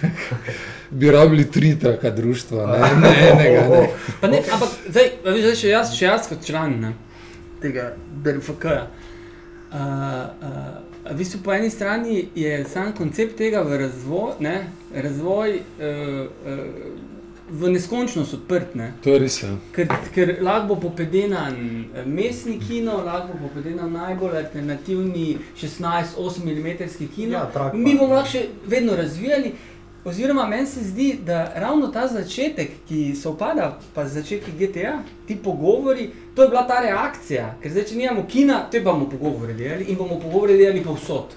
[0.92, 3.68] bi rabili tri taka društva, ne, ne enega.
[3.68, 3.88] Ne.
[4.20, 6.92] Pa ne, ampak zdaj, zdaj še jaz, še jaz kot član ne,
[7.62, 7.92] tega
[8.24, 8.86] DRFK-ja.
[9.72, 14.56] Uh, uh, v bistvu po eni strani je sam koncept tega v razvoj, ne,
[14.92, 17.12] razvoj uh, uh,
[17.52, 18.74] v neskončnost odprt.
[18.74, 18.92] Ne.
[19.04, 19.36] To je res.
[19.42, 19.50] Ja.
[19.76, 25.26] Ker, ker lahko bo popedenan eh, mestni kino, lahko bo popedenan najbolj alternativni
[25.60, 26.70] 16-8 mm
[27.14, 27.36] kino.
[27.36, 29.52] Ja, trak Mi bomo lahko še vedno razvijali.
[30.04, 35.36] Oziroma, meni se zdi, da ravno ta začetek, ki se opada, pa začetek GTA, ti
[35.36, 37.54] pogovori, to je bila ta reakcija.
[37.62, 41.36] Ker zdaj, če nimamo kina, te bomo pogovori delali in bomo pogovori delali povsod,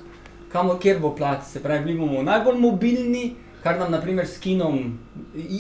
[0.52, 1.46] kamor kjer bo plac.
[1.52, 4.98] Se pravi, bili bomo najbolj mobilni, kar nam naprimer s kinom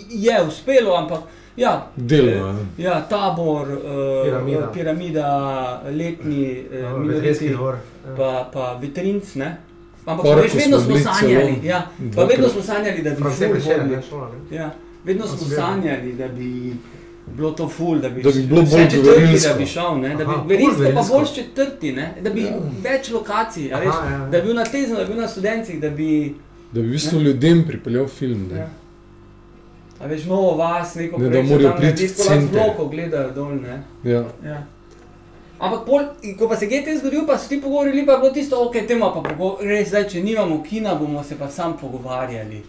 [0.09, 1.91] je uspelo, ampak ja.
[1.95, 2.55] Delo.
[2.77, 3.01] Ja.
[3.09, 4.71] Tabor, uh, Piramida.
[4.73, 5.81] piramida.
[5.91, 7.77] letni, uh, No, minoriti, dvor.
[8.07, 8.15] ja.
[8.17, 9.57] pa, pa veterinc, ne.
[10.05, 13.95] Ampak veš, vedno smo sanjali, ja, pa vedno smo sanjali, da bi hodili.
[13.95, 14.57] ne, šola, ne.
[14.57, 14.71] Ja,
[15.03, 15.57] vedno smo bil.
[15.57, 16.75] sanjali, da bi
[17.27, 20.15] bilo to ful, da bi, Da bi bilo vse bolj četrti, da bi šel, ne,
[20.15, 22.45] da bi verinsko pa bolj četrti, ne, da bi
[22.83, 24.25] več lokacij, a veš, Aha, ja, ja.
[24.25, 26.35] da bi bil na tezno, da bi bil na studencih, da bi,
[26.71, 28.49] Da bi v bistvu ljudem pripeljal film.
[28.51, 28.59] Ne.
[28.59, 28.69] ja.
[29.99, 32.35] A veš, novo vas, neko Ne, da projekcijo morajo tam priti narediti, v ko lahko
[32.35, 32.63] z center.
[32.63, 33.83] blokov gledajo dol, ne.
[34.03, 34.23] Ja.
[34.45, 34.63] Ja.
[35.59, 36.03] Ampak, pol,
[36.37, 38.75] ko pa se je GT zgodil, pa so ti pogovorili, pa je bilo tisto, ok,
[38.87, 39.21] tema pa
[39.63, 42.61] res zdaj, če nimamo kina, bomo se pa sam pogovarjali.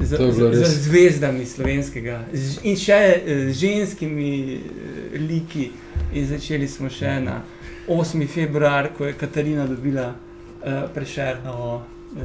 [0.00, 5.70] Z, z, z zvezdami slovenskega z, in še eh, z ženskimi eh, liki.
[6.12, 7.40] In začeli smo še na
[7.88, 8.26] 8.
[8.28, 11.82] februar, ko je Katarina dobila uh, prešerno,
[12.16, 12.22] uh,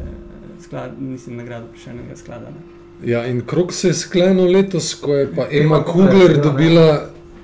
[0.64, 2.50] sklad, mislim, nagrado prešernega sklada.
[2.50, 3.10] Ne.
[3.12, 6.88] Ja, in krok se je sklenil letos, ko je pa Ema Kugler Kugler dobila,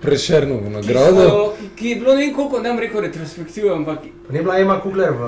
[0.02, 1.54] Ki, nagrado.
[1.78, 4.80] Ki je bilo ne vem koliko, ne bom rekel retrospektivo, ampak Pa Ni bila Ema
[4.82, 5.22] Kugler v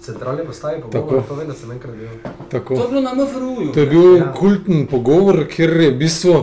[0.00, 1.22] centralni postaji, pa Tako.
[1.22, 2.08] to vem, da sem enkrat bil.
[2.22, 2.74] to je Tako.
[2.88, 3.72] bilo na MFRU-ju.
[3.72, 4.32] To je bil Ja.
[4.32, 6.34] kulten pogovor, kjer je v bistvu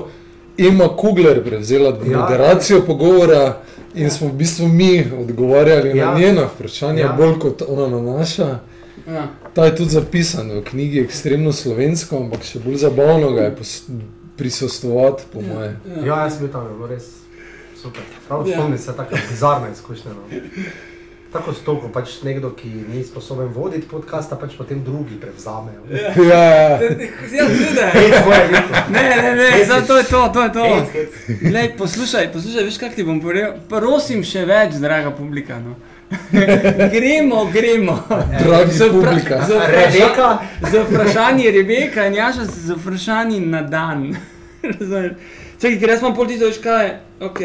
[0.59, 2.17] Ema Kugler prevzela Ja.
[2.19, 3.57] moderacijo pogovora
[3.95, 6.05] in smo v bistvu mi odgovarjali Ja.
[6.07, 7.13] na njena vprašanja, Ja.
[7.13, 8.59] bolj kot ona na naša.
[9.07, 9.27] Ja.
[9.53, 13.55] Ta je tudi zapisan v knjigi ekstremno slovensko, ampak še bolj zabavno ga je
[14.37, 15.75] prisostvovati, po moje.
[15.97, 17.03] Ja, jaz sem tam, res
[17.81, 18.01] super.
[18.27, 18.53] Prav Ja.
[18.53, 20.11] spomnim se, tako bizarna izkušnja.
[20.11, 20.39] No.
[21.31, 25.81] Tako s to, ko pač nekdo, ki ni sposoben voditi podcasta, pač potem drugi prevzamejo.
[26.23, 26.79] Ja, ja.
[27.29, 27.45] Ja,
[28.17, 28.73] tvoje liko.
[28.89, 30.63] Ne, ne, ne, zdaj to je to, to je to.
[31.41, 33.53] Glej, poslušaj, poslušaj, veš kak ti bom povedal?
[33.69, 35.59] Prosim še več, draga publika.
[35.59, 35.75] No.
[36.89, 37.99] gremo, gremo.
[38.39, 39.35] Dragi Z vpra- publika.
[39.39, 40.29] z vpraša- Rebeka,
[40.63, 44.15] Z vprašanji Rebeka in Jaša z vprašanji na dan.
[44.71, 45.11] Razumeš?
[45.60, 46.89] Čakaj, ker jaz imam pol tisto, veš kaj,
[47.22, 47.39] ok,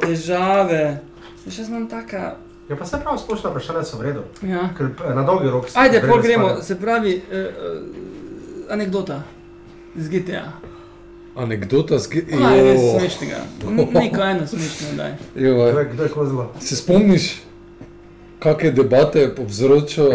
[0.00, 1.00] težave.
[1.44, 2.36] Veš, jaz imam taka,
[2.68, 4.20] Ja, pa se pravi, splošna vprašanja so v redu.
[4.42, 4.68] ja.
[4.78, 6.62] Ker eh, na dolgi rok se Ajde, pol gremo, spada.
[6.62, 7.82] se pravi, uh, uh,
[8.70, 9.22] anekdota
[9.96, 10.52] z GTA.
[11.36, 12.22] Anekdota z G.
[12.28, 12.92] Kaj je res Jo.
[12.94, 13.40] smešnega?
[13.66, 15.12] N- Neko eno smešno daj.
[15.36, 16.52] Jo, Kdo je, kdo je kozlo?
[16.60, 17.42] Se spomniš,
[18.38, 20.10] kakšne debate je povzročil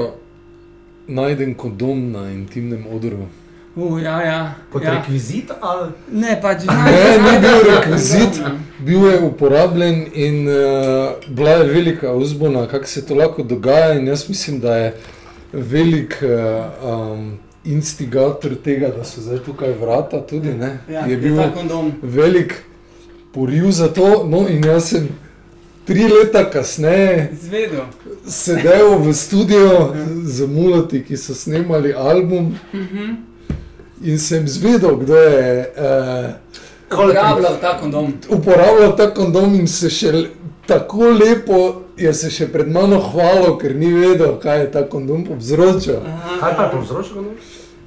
[1.08, 3.28] najden kondom na intimnem odru?
[3.76, 4.56] Uh, ja, ja.
[4.72, 4.94] Kot ja.
[4.94, 5.90] rekvizit ali?
[6.12, 8.40] Ne, pač Ne, ni bil rekvizit,
[8.80, 10.56] bil je uporabljen in uh,
[11.28, 13.94] bila je velika uzbuna, kako se to lahko dogaja.
[14.00, 14.94] In jaz mislim, da je
[15.52, 20.54] velik uh, um, instigator tega, da so zdaj tukaj vrata tudi.
[20.54, 21.92] Ne, Ja, je je bil kondom.
[22.02, 22.56] velik
[23.34, 24.24] poriv za to.
[24.24, 25.10] No, in jaz sem
[25.86, 27.84] tri leta kasneje Izvedel.
[28.28, 29.70] sedel v studiu
[30.24, 32.56] z mulati, ki so snemali album.
[34.04, 36.30] In sem zvedel, kdo je uh,
[36.94, 38.14] Uporabljal ta kondom.
[38.30, 40.12] uporabljal ta kondom in se še
[40.68, 41.60] tako lepo
[41.98, 45.96] je se še pred mano hvalil, ker ni vedel, kaj je ta kondom povzročil.
[45.98, 46.40] Aha.
[46.40, 47.22] Kaj pa je povzročilo?
[47.22, 47.30] no?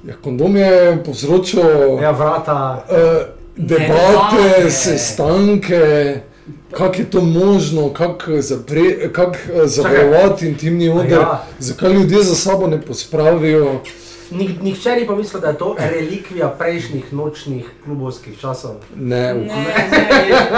[0.03, 0.71] Ja, kondom je
[1.05, 2.57] povzročil Ja, vrata.
[2.85, 2.95] uh,
[3.57, 4.71] debate, Debate.
[4.71, 5.83] sestanke.
[6.71, 8.31] Kako je to možno, kako
[9.11, 11.43] kako, eh, zavarovati intimni oder, Ja.
[11.59, 13.81] zakaj ljudje za sabo ne pospravijo
[14.31, 18.75] Nik, nihče ni pomislil, da je to relikvija prejšnjih nočnih klubovskih časov.
[18.95, 19.65] Ne, Ne, ne,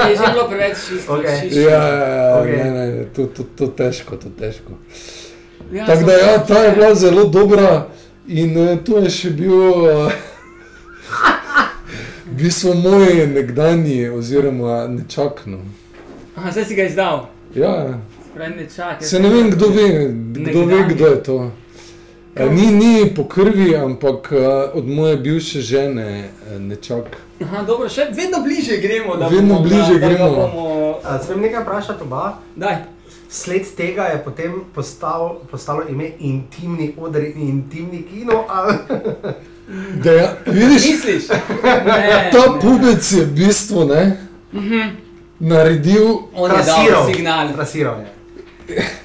[0.09, 1.13] je, že bilo preveč čisto.
[1.13, 1.39] Okej.
[1.41, 1.59] čisto.
[1.61, 2.57] Ja, ja, Okej.
[2.57, 4.73] ne, ne, to, to, to težko, to težko.
[5.71, 7.87] Ja, Tako da ja, ta je bila zelo dobra
[8.27, 10.11] in uh, tu je še bil uh,
[12.25, 15.41] v bistvu moj nekdanji oziroma nečak.
[15.45, 15.57] No.
[16.35, 17.25] Aha, zdaj si ga izdal.
[17.55, 19.03] Ja, Spravi nečak.
[19.03, 19.87] se ne vem, kdo ve,
[20.33, 20.95] kdo ve, Nekdanji.
[20.95, 21.37] kdo je to.
[22.33, 24.39] Eh, Ni, ni po krvi, ampak uh,
[24.73, 26.07] od moje bivše žene
[26.45, 27.05] eh, nečak.
[27.41, 29.15] Aha, dobro, še vedno bliže gremo.
[29.15, 30.25] Da Vedno bomo, bliže da, gremo.
[30.25, 30.67] ga bomo,
[31.03, 32.37] A, Smem nekaj vprašati oba?
[32.55, 32.75] daj.
[33.29, 38.45] Sled tega je potem postal, postalo ime intimni oder in intimni kino.
[38.47, 38.77] ali-
[39.95, 41.23] Da, ja, vidiš, Misliš?
[41.85, 42.59] Ne, ta ne.
[42.61, 44.17] pubec je v bistvu ne,
[45.39, 47.05] naredil, On je dal Trasiral.
[47.07, 47.53] signal.
[47.53, 48.09] Trasiral je.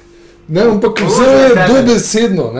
[0.47, 2.53] ne, ampak vse je dobesedno.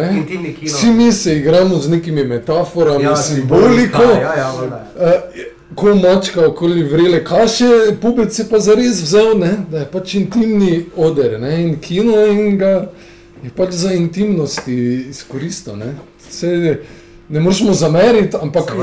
[0.63, 4.03] Vsi mi se igramo z nekimi metaforami, ja, simboliko.
[4.03, 4.87] Ja, ja, valjda.
[4.95, 7.65] Uh, ko mačka okoli vrele kaše,
[8.01, 12.57] pubec je pa zares vzel, ne, da je pač intimni oder ne, in kino in
[12.57, 12.89] ga
[13.43, 14.77] je pač za intimnosti
[15.09, 15.75] izkoristil.
[15.77, 15.93] Ne.
[16.29, 16.79] Se,
[17.29, 18.73] ne moremo zameriti, ampak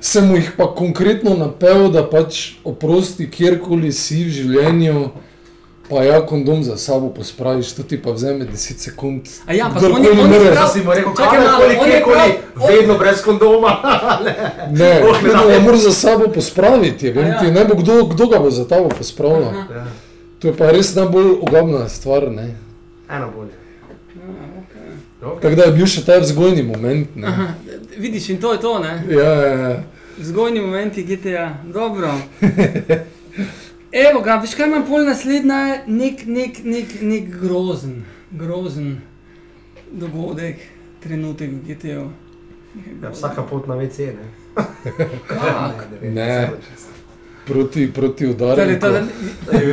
[0.00, 5.08] sem mu jih pa konkretno napel, da pač oprosti kjerkoli si v življenju.
[5.86, 9.20] Pa ja, kondom za sabo pospraviš, to ti pa vzame 10 sekund.
[9.46, 11.64] A ja, pa Kdorkoli on je- on je more- prav- Si mu rekel, Čakaj malo,
[11.64, 12.16] on je kjerkoli,
[12.56, 13.72] on- vedno brez kondoma.
[14.70, 15.46] Ne, Oh, ne daj.
[15.50, 17.50] ga moraš za sabo pospraviti, vem A ti, ja.
[17.52, 19.42] ne bo kdo, kdo ga bo za tabo pospravil.
[19.42, 19.84] Ja,
[20.38, 22.30] To je pa res najbolj ogabna stvar.
[22.30, 22.54] Ne.
[23.08, 23.50] Eno bolje.
[25.22, 25.40] Okay.
[25.42, 27.16] Tako da je bil še ta vzgojni moment.
[27.16, 27.26] Ne.
[27.26, 27.46] Aha,
[27.96, 29.04] vidiš, in to je to, ne?
[29.08, 29.82] Ja, ja, ja.
[30.18, 32.12] Zgojni momenti GTA, dobro.
[33.94, 38.00] Evo ga, veš kaj imam pol naslednja, nek, nek, nek, nek grozen,
[38.34, 38.96] grozen
[39.86, 40.56] dogodek,
[41.02, 42.08] trenutek v GTA-ju.
[43.02, 44.26] Ja, vsaka pot na WC, ne?
[45.28, 45.84] Kak?
[46.18, 46.50] Ne.
[47.46, 48.80] Proti, proti Torej, udarniku.
[48.80, 48.88] to,
[49.54, 49.66] Ej,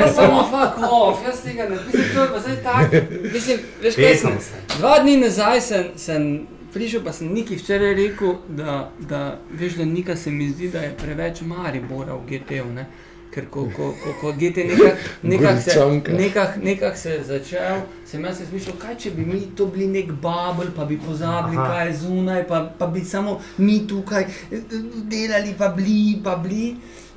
[0.00, 2.92] ne, samo fuck off, jaz tega ne, mislim, to je pa zdaj tak,
[3.34, 4.38] mislim, veš kaj sem,
[4.78, 9.84] dva dni nazaj sem, sem prišel, pa sem Niki včeraj rekel, da, da veš, da
[9.84, 12.86] Nika se mi zdi, da je preveč Maribora v GT-u, ne.
[13.34, 14.98] Ker ko, ko, ko, ko GT nekak,
[15.32, 15.74] nekak, se,
[16.14, 20.12] nekak, nekak se je začel, sem jaz mislil, kaj če bi mi to bili nek
[20.22, 21.66] bubble, pa bi pozabili, Aha.
[21.66, 24.62] kaj je zunaj, pa, pa bi samo mi tukaj eh,
[25.10, 26.76] delali, pa bili, pa bili.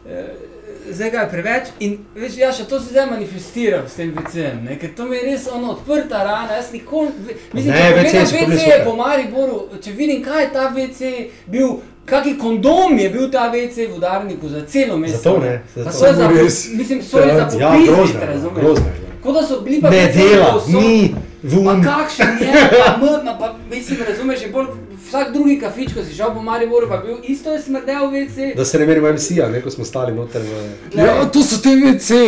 [0.09, 0.56] Eh,
[0.89, 4.67] Zdaj ga je preveč in veš, ja, še to se zdaj manifestira s tem VC-jem,
[4.77, 7.09] ker to mi je res ono odprta rana, jaz nikoli,
[7.53, 8.83] mislim, Ne, če bili WC super.
[8.85, 11.11] po Mariboru, če vidim, kaj je ta WC
[11.47, 11.67] bil,
[12.05, 15.17] kaki kondom je bil ta WC v udarniku za celo mesto.
[15.19, 15.97] Zato ne, Pa zato.
[15.97, 16.29] so za,
[16.73, 18.63] mislim, so za Ja, Ja, je, razumeš?
[18.77, 18.93] je.
[19.19, 21.83] Kot da so bili pa Ne dela, ni, Pa vun.
[21.83, 24.65] kakšen je, pa mrtna, pa mislim, razumeš, je bolj
[25.07, 28.55] vsak drugi kafič, ko si šel po Mariboru, pa bil isto je smrdel WC.
[28.55, 30.63] Da se ne merimo MC-ja, ne, ko smo stali noter v...
[30.99, 32.23] Ja, to so te WC.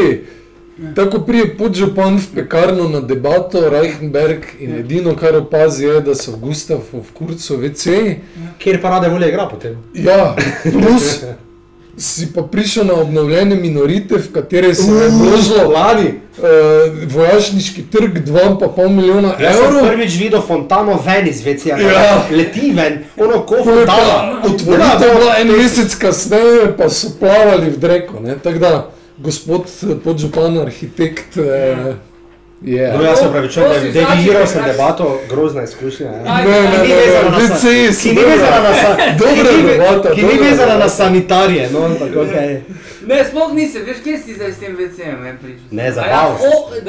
[0.95, 6.31] Tako prije podžupan v pekarno na debato, Reichenberg in edino, kar opazi, je, da so
[6.31, 7.97] v Gustavu v Kurcu WC.
[8.63, 9.75] Kjer pa rade volje igra potem.
[9.93, 11.19] Ja, plus
[11.99, 16.13] si pa prišel na obnovljene minorite, v katere se je vložilo Lani.
[16.37, 19.87] uh, vojašniški trg 2,5 milijona sem evrov.
[19.87, 21.77] prvič videl fontano ven iz WC-ja.
[21.77, 22.27] Ja.
[22.31, 24.41] Leti ven, ono ko fontana.
[24.45, 28.19] Otvoritev je bila en mesec kasneje, pa so plavali v Dreku.
[28.23, 28.37] ne.
[28.43, 31.93] Tako da, gospod eh, podžupan, arhitekt, eh,
[32.63, 32.93] je.
[32.93, 36.05] No, jaz se upravičujem, da deviral znači, sem da- debato, grozna izkušnja.
[36.07, 36.37] ja.
[36.37, 38.31] Ne, ne, ni ne, vezana ne, na sa- WC so ki ni dobra.
[38.31, 40.77] vezana na sa- Dobra ki ni ve- debata, Ki ni dobra vezana debata.
[40.79, 42.59] na sanitarije, no, tako okay.
[43.07, 45.67] Ne, sploh nisi, veš, kje si zdaj s tem WC-jem, ne prišel.
[45.71, 46.81] Ne, A ja, zabaval sem o,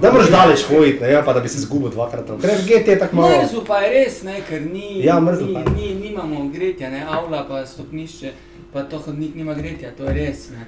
[0.00, 2.26] da je moraš daleč hoditi, ne, ja, pa da bi se zgubil dvakrat.
[2.26, 2.40] tam.
[2.40, 3.28] Ker GT je tako malo.
[3.38, 5.66] Mrzlo pa je res, ne, ker ni, Ja, mrzlo ni, pa je.
[5.76, 8.30] ni, nimamo gretja, ne, avla pa stopnišče,
[8.72, 10.50] pa to hodnik nima gretja, to je res.
[10.50, 10.66] Ne.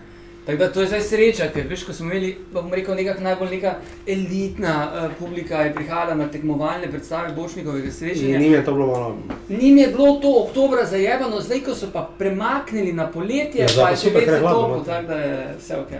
[0.50, 3.20] Tako da to je zdaj sreča, ker veš, ko smo imeli, pa bom rekel, nekak
[3.20, 3.74] najbolj neka
[4.06, 8.38] elitna uh, publika je prihajala na tekmovalne predstave Bošnikovega In srečanja.
[8.38, 9.16] njim je to bilo malo.
[9.50, 13.90] Njim je bilo to oktobra zajebano, zdaj ko so pa premaknili na poletje, Ja, pa
[13.90, 14.84] je še več hladno topo, noter.
[14.86, 15.92] tako da je vse ok.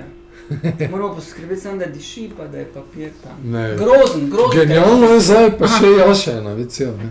[0.91, 3.37] Moramo poskrbeti samo, da diši, pa da je papir tam.
[3.45, 3.77] Ne.
[3.77, 4.59] Grozen, grozen.
[4.61, 7.11] Genialno je zdaj, pa še Jaša je na WC-ju, ne,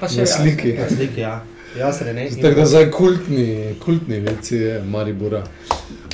[0.00, 0.26] Pa še na ja.
[0.26, 0.72] sliki.
[0.72, 1.34] Na sliki, ja.
[1.78, 2.30] Jaz se ne.
[2.42, 5.44] Tako da zdaj kultni, kultni WC je Maribora.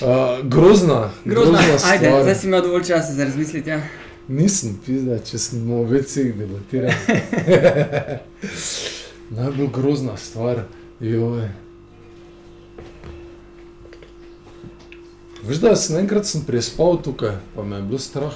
[0.02, 1.58] Uh, grozna, Grozna, grozna
[1.90, 2.22] ajde, stvar.
[2.22, 3.70] zdaj si imel dovolj časa za razmisliti.
[3.70, 3.80] Ja.
[4.28, 6.92] Nisem pizda, če sem o WC-jih debatiral.
[9.36, 10.62] Najbolj grozna stvar,
[11.00, 11.48] joj.
[15.42, 18.34] Veš, da sem enkrat sem prespal tukaj, pa me je bilo strah.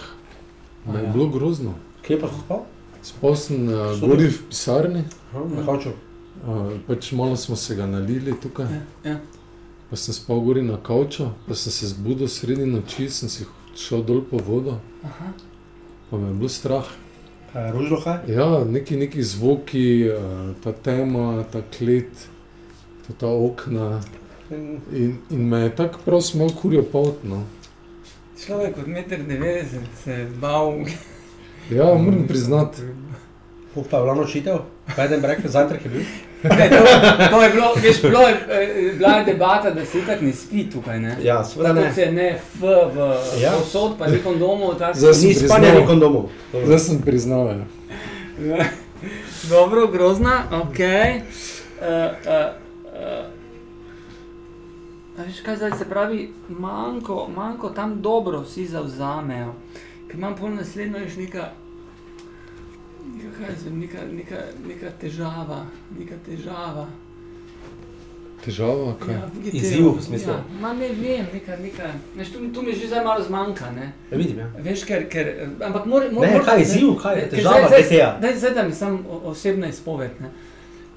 [0.87, 1.75] Me je bilo grozno.
[2.03, 2.65] Kje pa si spal?
[3.03, 5.93] Spal sem uh, gori v pisarni, Aha, Na kavču.
[6.47, 8.67] Uh, pač malo smo se ga nalili tukaj.
[8.67, 9.17] Ja, ja.
[9.91, 13.45] Pa sem spal gori na kavču, pa sem se zbudil sredi noči, sem si
[13.77, 15.33] šel dol po vodo, Aha.
[16.11, 16.89] pa me je bilo strah.
[17.53, 18.19] Kaj je kaj?
[18.33, 20.09] Ja, neki, neki zvoki,
[20.65, 22.29] ta tema, ta klet,
[23.07, 24.01] ta, ta okna.
[24.93, 27.21] In, in me je tako prav smel kurijo pot.
[27.25, 27.43] No.
[28.45, 30.73] Človek od 1,90 m se je bal.
[31.71, 32.83] Ja, moram priznati.
[33.75, 34.59] Kuh pa je bila nočitev?
[34.97, 36.03] Bed and breakfast, zajtrk je bil?
[36.43, 36.77] Ne, to,
[37.31, 40.71] to je bilo, veš, bilo je, eh, bila je debata, da se itak ne spi
[40.71, 41.17] tukaj, ne?
[41.23, 41.93] Ja, seveda ne.
[41.95, 43.53] se ne F v Ja.
[43.59, 46.29] posod, pa ni kondomov, tako Zdaj sem Ni spanja, ni kondomov.
[46.65, 47.47] Zdaj sem priznal.
[47.47, 48.65] Ja.
[49.51, 50.79] Dobro, grozna, ok.
[50.79, 53.43] Uh, uh, uh.
[55.19, 59.55] A veš kaj zdaj se pravi, manjko, manjko tam dobro vsi zavzamejo.
[60.09, 61.49] Ker imam pol naslednjo još neka, neka,
[63.33, 64.37] kaj zvem, neka, neka,
[64.67, 65.67] neka težava,
[65.99, 66.87] neka težava.
[68.45, 69.15] Težava, kaj?
[69.15, 70.33] Ja, Izziv, v smislu?
[70.33, 73.93] Ja, ma ne vem, neka, neka, veš, tu, tu mi že zdaj malo zmanjka, ne.
[74.11, 74.49] Ja, vidim, ja.
[74.59, 77.83] Veš, ker, ker ampak mora, mora, Ne, kaj je izziv, kaj je težava, zdaj- zdaj-
[77.85, 78.09] DT-ja?
[78.21, 80.11] Daj, zdaj da mi sam o- osebna izpoved.
[80.21, 80.31] Ne.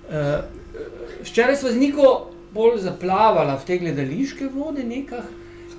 [0.06, 0.42] Uh,
[1.22, 2.10] včeraj smo z Niko
[2.52, 5.26] bolj zaplavala v te gledališke vode nekah.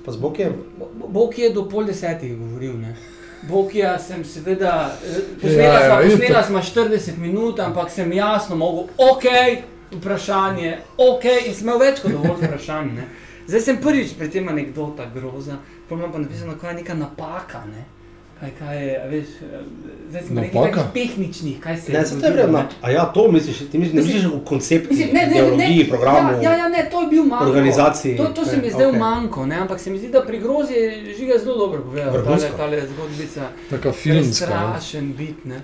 [0.05, 0.53] Pa z Bokiem?
[0.77, 2.77] Bo- Bog je do pol desetih govoril.
[2.77, 2.95] Ne.
[3.41, 8.55] Bokija sem seveda, eh, Ja, posnela ja, sva, posnela sva 40 minut, ampak sem jasno
[8.55, 9.25] mogel, ok,
[9.91, 12.93] vprašanje, ok, in sem imel več kot dovolj vprašanj.
[12.95, 13.05] Ne.
[13.47, 17.63] Zdaj sem prvič pri tem anekdota groza, potem imam pa napisano, kaj je neka napaka.
[17.69, 17.85] Ne.
[18.39, 19.27] Kaj, kaj je, veš,
[20.09, 22.57] zdaj sem nekaj takih tehničnih, kaj se Ne, je se to je vredno.
[22.57, 22.65] ne.
[22.81, 25.89] A ja, to misliš, ti misliš, ne misliš o konceptu, Mislim, ne, ne, ne, ideologiji,
[25.89, 27.45] programu, Ja, ja, ja, ne, to je bil manjko.
[27.45, 28.17] organizaciji.
[28.17, 28.93] To, to se Ne, mi je zdaj okej.
[28.93, 28.99] okay.
[29.01, 29.55] manjko, ne?
[29.57, 32.13] ampak se mi zdi, da pri grozi je žiga zelo dobro povedal.
[32.23, 34.45] Tale, tale zgodbica, Taka filmska.
[34.45, 34.51] ne.
[34.53, 35.45] strašen bit.
[35.45, 35.61] Ne?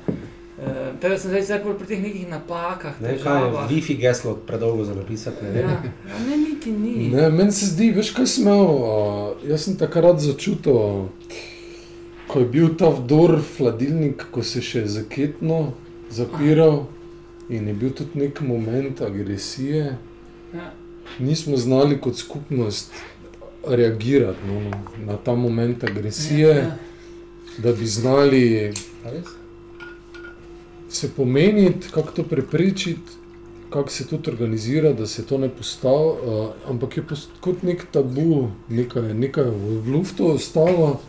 [0.55, 0.65] Uh,
[0.99, 3.51] teda sem zdaj, zdaj bolj pri teh nekih napakah, Ne, kaj je.
[3.71, 5.59] Wi-Fi geslo predolgo za napisati, ne.
[5.61, 5.69] Ja,
[6.07, 7.09] ja, ne, niti ni.
[7.09, 8.59] Ne, meni se zdi, veš kaj sem imel.
[8.59, 8.85] Uh,
[9.45, 11.09] jaz sem takrat začutil,
[12.33, 15.73] ko je bil ta vdor v hladilnik, ko se še zaketno
[16.09, 16.87] zapiral
[17.49, 19.97] in je bil tudi nek moment agresije.
[20.53, 20.71] Ja.
[21.19, 22.93] Nismo znali kot skupnost
[23.67, 26.73] reagirati no, na ta moment agresije, Ja,
[27.57, 28.73] da bi znali
[30.89, 33.11] se pomeniti, kako to preprečiti,
[33.69, 36.09] kako se tudi organizira, da se to ne postavi.
[36.25, 40.99] Uh, ampak je post, kot nek tabu, nekaj, nekaj v luftu ostalo,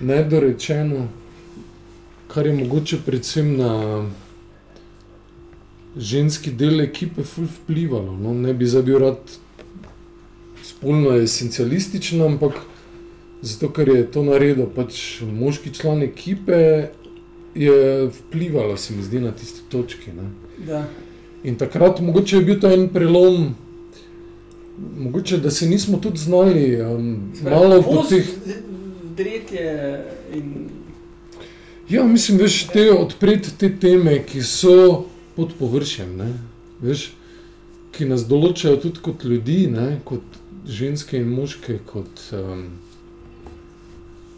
[0.00, 1.08] nedorečeno,
[2.28, 3.72] kar je mogoče predvsem na
[5.96, 8.16] ženski del ekipe vplivalo.
[8.16, 9.36] No, ne bi zdaj bil rad
[10.62, 12.60] spolno esencialističen, ampak
[13.42, 16.88] zato, ker je to naredil pač moški član ekipe,
[17.56, 19.32] je vplivalo, se mi zdi, na.
[19.32, 20.30] Ne.
[20.66, 20.84] da.
[21.44, 23.54] In takrat mogoče je bil to en prelom,
[24.98, 28.26] mogoče da se nismo tudi znali um, malo po teh.
[29.16, 29.70] Dretje
[30.34, 30.68] in
[31.88, 35.04] Ja, mislim, veš, te odpreti te teme, ki so
[35.36, 36.32] pod površjem, ne,
[36.82, 37.12] veš,
[37.94, 42.64] ki nas določajo tudi kot ljudi, ne, kot ženske in moške, kot um,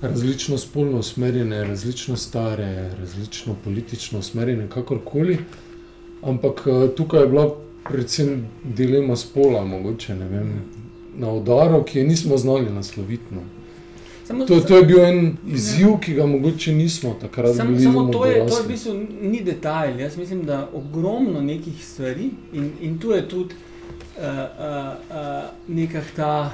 [0.04, 5.38] različno spolno usmerjene, različno stare, različno politično usmerjene, kakorkoli.
[6.20, 7.46] Ampak uh, tukaj je bila
[7.88, 8.42] predvsem
[8.76, 10.52] dilema spola, mogoče ne vem,
[11.16, 13.32] na udaru, ki je nismo znali nasloviti.
[13.32, 13.48] No.
[14.28, 18.04] Samo, To, to je bil en izziv, ki ga mogoče nismo takrat Sam, bili samo
[18.12, 20.00] to je, to je v bistvu ni detajl.
[20.00, 24.32] Jaz mislim, da ogromno nekih stvari in, in tu je tudi uh, uh,
[25.10, 26.52] uh, neka ta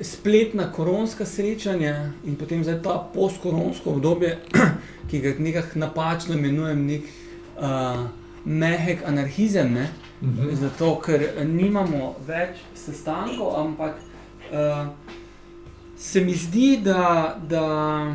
[0.00, 4.38] spletna koronska srečanja in potem zdaj ta postkoronsko obdobje,
[5.10, 7.02] ki ga nekako napačno imenujem nek
[7.60, 8.06] uh,
[8.44, 9.72] mehek anarhizem.
[9.72, 9.88] Ne?
[10.22, 10.54] Mhm.
[10.54, 14.00] Zato, ker nimamo več sestankov, ampak
[14.52, 14.88] uh,
[15.98, 17.36] se mi zdi, da.
[17.48, 18.14] da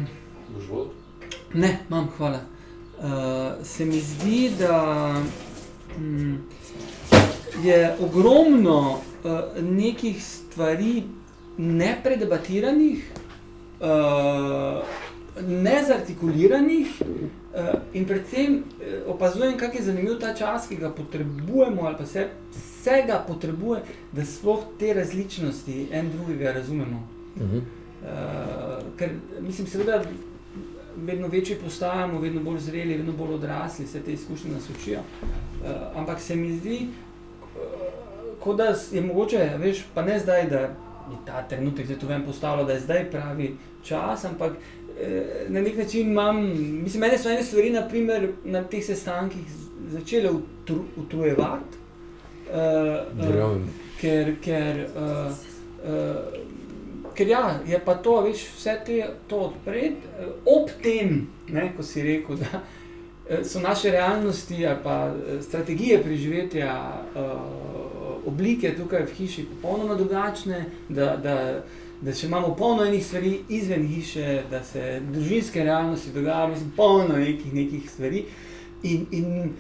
[1.54, 2.40] Ne, imam, hvala.
[2.98, 5.14] Uh, se mi zdi, da
[6.00, 6.36] mm,
[7.64, 9.32] je ogromno uh,
[9.64, 11.04] nekih stvari
[11.58, 13.12] nepredebatiranih,
[13.80, 14.84] uh,
[15.48, 21.96] nezartikuliranih uh, in predvsem uh, opazujem, kako je zanimiv ta čas, ki ga potrebujemo, ali
[21.98, 22.28] pa se,
[22.84, 23.82] se ga potrebuje,
[24.12, 27.08] da sploh te različnosti en drugega razumemo.
[27.38, 27.83] Mhm.
[28.04, 29.10] Uh, ker
[29.42, 30.02] mislim, seveda,
[30.98, 35.00] vedno večji postajamo, vedno bolj zreli, vedno bolj odrasli, vse te izkušnje nas učijo.
[35.00, 40.60] Uh, ampak se mi zdi, uh, kot da je mogoče, veš, pa ne zdaj, da
[41.12, 44.52] je ta trenutek, zdaj to vem postalo, da je zdaj pravi čas, ampak
[45.00, 46.44] eh, na nek način imam,
[46.84, 49.48] mislim, mene so ene stvari, naprimer, na teh sestankih
[49.92, 51.82] začele utru, utrujevati.
[52.54, 52.60] Uh,
[53.44, 53.58] uh,
[54.02, 55.32] ker, ker, uh,
[55.90, 56.43] uh,
[57.16, 61.84] ker ja, je pa to, veš, vse te, to odpred, uh, ob tem, ne, ko
[61.84, 62.62] si rekel, da
[63.30, 66.76] eh, so naše realnosti ali pa eh, strategije preživetja,
[67.16, 71.36] uh, oblike tukaj v hiši popolnoma drugačne, da, da,
[72.02, 77.18] da še imamo polno enih stvari izven hiše, da se družinske realnosti dogajajo, mislim, polno
[77.20, 78.26] nekih, nekih stvari.
[78.84, 79.54] In, in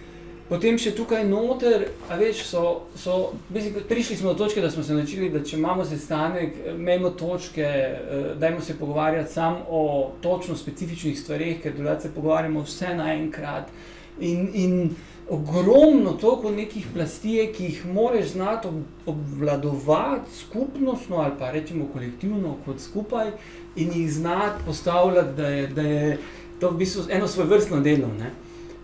[0.49, 2.63] potem še tukaj noter, a veš, so,
[2.99, 3.17] so
[3.49, 7.63] mislim, prišli smo do točke, da smo se naučili, da če imamo sestanek, imamo točke,
[7.63, 13.71] eh, dajmo se pogovarjati samo o točno specifičnih stvareh, ker drugače se pogovarjamo vse naenkrat.
[14.19, 14.95] In, in
[15.29, 21.87] ogromno toliko nekih plasti je, ki jih moraš znati ob, obvladovati skupnostno ali pa rečemo
[21.93, 23.31] kolektivno kot skupaj
[23.75, 26.17] in jih znati postavljati, da je, da je
[26.59, 28.07] to v bistvu eno svoje vrstno delo.
[28.19, 28.31] Ne?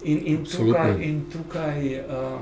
[0.03, 0.73] In, in Absolutno.
[0.73, 2.39] tukaj, in, tukaj uh,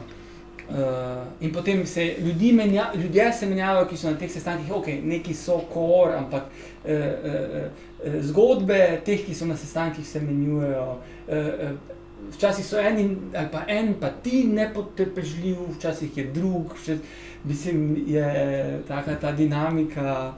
[0.70, 4.88] uh, in potem se ljudi menja, ljudje se menjavajo, ki so na teh sestankih, ok,
[5.03, 7.66] neki so kor, ampak uh, uh,
[8.05, 10.89] uh, zgodbe teh, ki so na sestankih, se menjujejo.
[11.28, 11.95] Uh, uh,
[12.34, 13.03] Včasih so eni,
[13.38, 16.99] ali pa en, pa ti nepotrpežljiv, včasih je drug, včas,
[17.43, 20.34] mislim, je taka ta dinamika.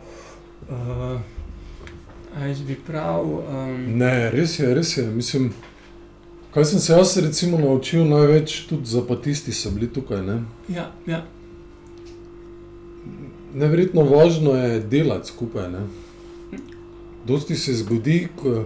[0.70, 1.20] Uh,
[2.38, 3.26] Aj, bi prav.
[3.26, 5.06] Um, Ne, res je, res je.
[5.06, 5.54] Mislim,
[6.54, 10.22] kaj sem se jaz recimo naučil največ, tudi zapatisti so bili tukaj.
[10.26, 10.44] Ne?
[10.70, 11.26] ja, ja,
[13.54, 15.72] Neverjetno važno je delati skupaj.
[15.72, 15.80] Ne?
[17.28, 18.66] Dosti se zgodi, ko,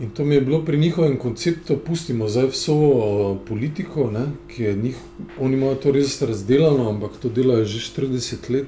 [0.00, 4.62] in to mi je bilo pri njihovem konceptu, pustimo zdaj vso o, politiko, ne, ki
[4.62, 4.96] je njih,
[5.40, 8.66] oni imajo to res razdelano, ampak to delajo že 40 let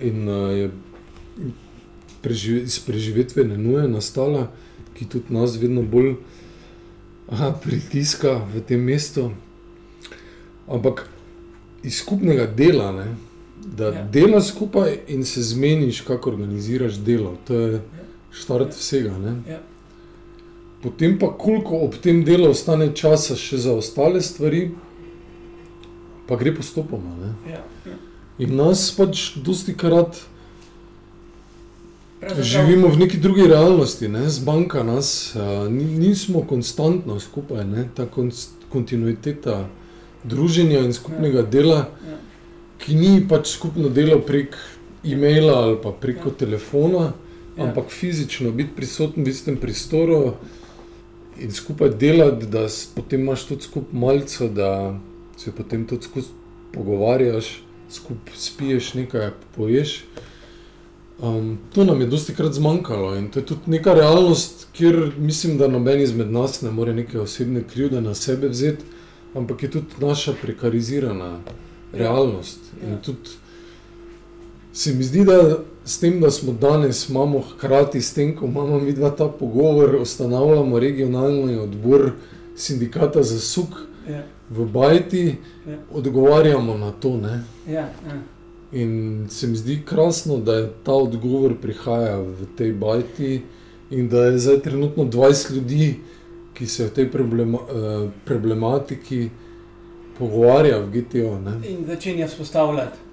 [0.00, 0.70] in uh, je
[2.22, 4.50] prežive, iz preživetvene nuje nastala,
[4.94, 6.14] ki tudi nas vedno bolj
[7.62, 9.30] pritiska v tem mestu.
[10.68, 11.08] Ampak
[11.82, 13.16] iz skupnega dela, ne,
[13.76, 13.94] da Ja.
[13.94, 14.04] ja.
[14.12, 17.36] delaš skupaj in se zmeniš, kako organiziraš delo.
[17.46, 17.80] To je
[18.30, 19.18] štart vsega.
[19.18, 19.52] Ne.
[19.52, 19.60] ja,
[20.82, 24.70] Potem pa, koliko ob tem delu ostane časa še za ostale stvari,
[26.28, 27.16] pa gre postopoma.
[27.20, 27.52] Ne.
[27.52, 27.96] ja, ja.
[28.38, 30.20] In nas pač dosti krat
[32.40, 34.28] živimo v neki drugi realnosti, ne?
[34.28, 35.36] zbanka nas,
[35.70, 37.88] ni- nismo konstantno skupaj, ne?
[37.94, 39.68] ta konst, kontinuiteta
[40.24, 42.16] druženja in skupnega dela, Ja.
[42.78, 44.56] ki ni pač skupno delo prek
[45.04, 46.34] e-maila ali pa preko Ja.
[46.34, 47.12] telefona,
[47.56, 47.64] Ja.
[47.64, 50.34] ampak fizično biti prisoten v istem prostoru
[51.38, 54.98] in skupaj delati, da potem imaš tudi skupaj malce, da
[55.36, 56.30] se potem tudi skupaj
[56.72, 60.04] pogovarjaš, skupaj spiješ nekaj, poješ.
[61.22, 65.58] Um, to nam je dosti krat zmanjkalo in to je tudi neka realnost, kjer mislim,
[65.58, 68.84] da noben izmed nas ne more neke osebne krivde na sebe vzeti,
[69.34, 71.38] ampak je tudi naša prekarizirana
[71.92, 72.58] realnost.
[72.82, 72.88] Ja.
[72.88, 73.30] In tudi
[74.72, 78.78] se mi zdi, da s tem, da smo danes, imamo hkrati s tem, ko imamo
[78.78, 82.12] mi dva ta pogovor, ustanavljamo regionalni odbor
[82.56, 83.68] sindikata za suk
[84.08, 85.36] Ja, v Bajti,
[85.66, 85.78] Ja.
[85.92, 87.16] odgovarjamo na to.
[87.16, 87.44] Ne?
[87.66, 88.22] ja, ja.
[88.76, 93.40] In se mi zdi krasno, da je ta odgovor prihaja v tej bajti
[93.90, 95.94] in da je zdaj trenutno 20 ljudi,
[96.54, 99.28] ki se o tej problema, eh, problematiki
[100.18, 101.38] pogovarja v GTO.
[101.40, 101.58] Ne?
[101.68, 103.06] In začenja vzpostavljati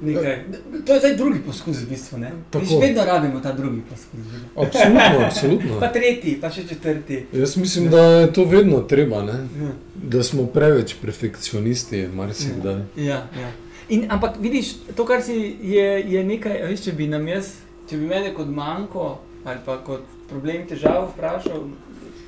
[0.00, 0.44] nekaj.
[0.86, 2.18] To je zdaj drugi poskus, v bistvu.
[2.18, 2.32] ne.
[2.60, 4.20] Viš, vedno rabimo ta drugi poskus.
[4.56, 5.80] Absolutno, absolutno.
[5.80, 7.26] Pa tretji, pa še četrti.
[7.32, 9.32] Jaz mislim, da je to vedno treba, ne?
[9.32, 9.70] Ja.
[9.94, 12.82] da smo preveč perfekcionisti, marsikdaj.
[12.96, 13.52] Ja, ja.
[13.88, 17.52] In, ampak vidiš, to, kar si je, je nekaj, veš, če bi nam jaz,
[17.86, 19.12] če bi mene kot manjko
[19.46, 21.68] ali pa kot problem, težavo vprašal,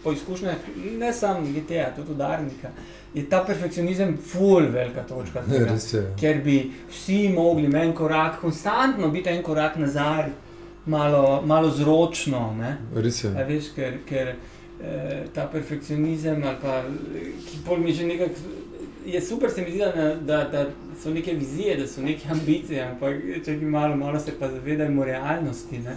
[0.05, 0.69] po izkušnjah,
[1.01, 2.71] ne samo GTA, tudi udarnika,
[3.15, 5.43] je ta perfekcionizem ful velika točka.
[5.51, 5.75] tega.
[5.93, 6.03] Je.
[6.21, 10.31] Ker bi vsi mogli en korak, konstantno biti en korak nazaj,
[10.87, 12.55] malo, malo zročno.
[12.59, 12.77] Ne?
[12.95, 13.33] Res je.
[13.35, 16.83] A veš, ker, ker eh, ta perfekcionizem pa
[17.51, 18.58] ki pol mi že nekako.
[19.13, 20.67] Je super, se mi zdi, da, da, da
[21.03, 25.05] so neke vizije, da so neke ambicije, ampak če bi malo, malo se pa zavedajmo
[25.05, 25.79] realnosti.
[25.79, 25.97] Ne?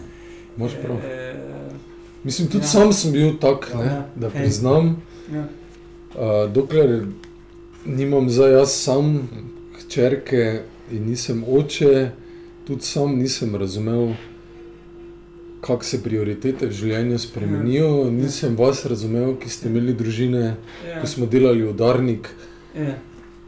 [0.57, 0.97] Imaš prav.
[1.12, 1.36] Eh,
[2.24, 2.68] Mislim, tudi ja.
[2.68, 2.70] ja.
[2.70, 4.05] sam sem bil tak, ne, Ja.
[4.16, 5.01] da priznam.
[5.34, 5.47] ja,
[6.12, 7.05] Uh, dokler
[7.86, 9.30] nimam zdaj jaz sam
[9.80, 12.09] hčerke in nisem oče,
[12.68, 14.09] tudi sam nisem razumel,
[15.62, 18.12] kako se prioritete v življenju spremenijo.
[18.12, 20.55] Nisem vas razumel, ki ste imeli družine,
[20.88, 22.28] ja, ko smo delali udarnik.
[22.76, 22.95] Ja,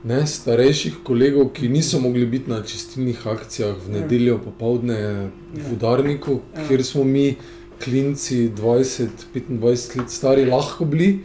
[0.04, 4.00] Ne, starejših kolegov, ki niso mogli biti na čistilnih akcijah v Ja.
[4.02, 5.30] nedeljo popovdne Ja.
[5.54, 6.68] v udarniku, Ja.
[6.68, 7.36] kjer smo mi
[7.80, 11.20] klinci 20-25 let stari lahko bili,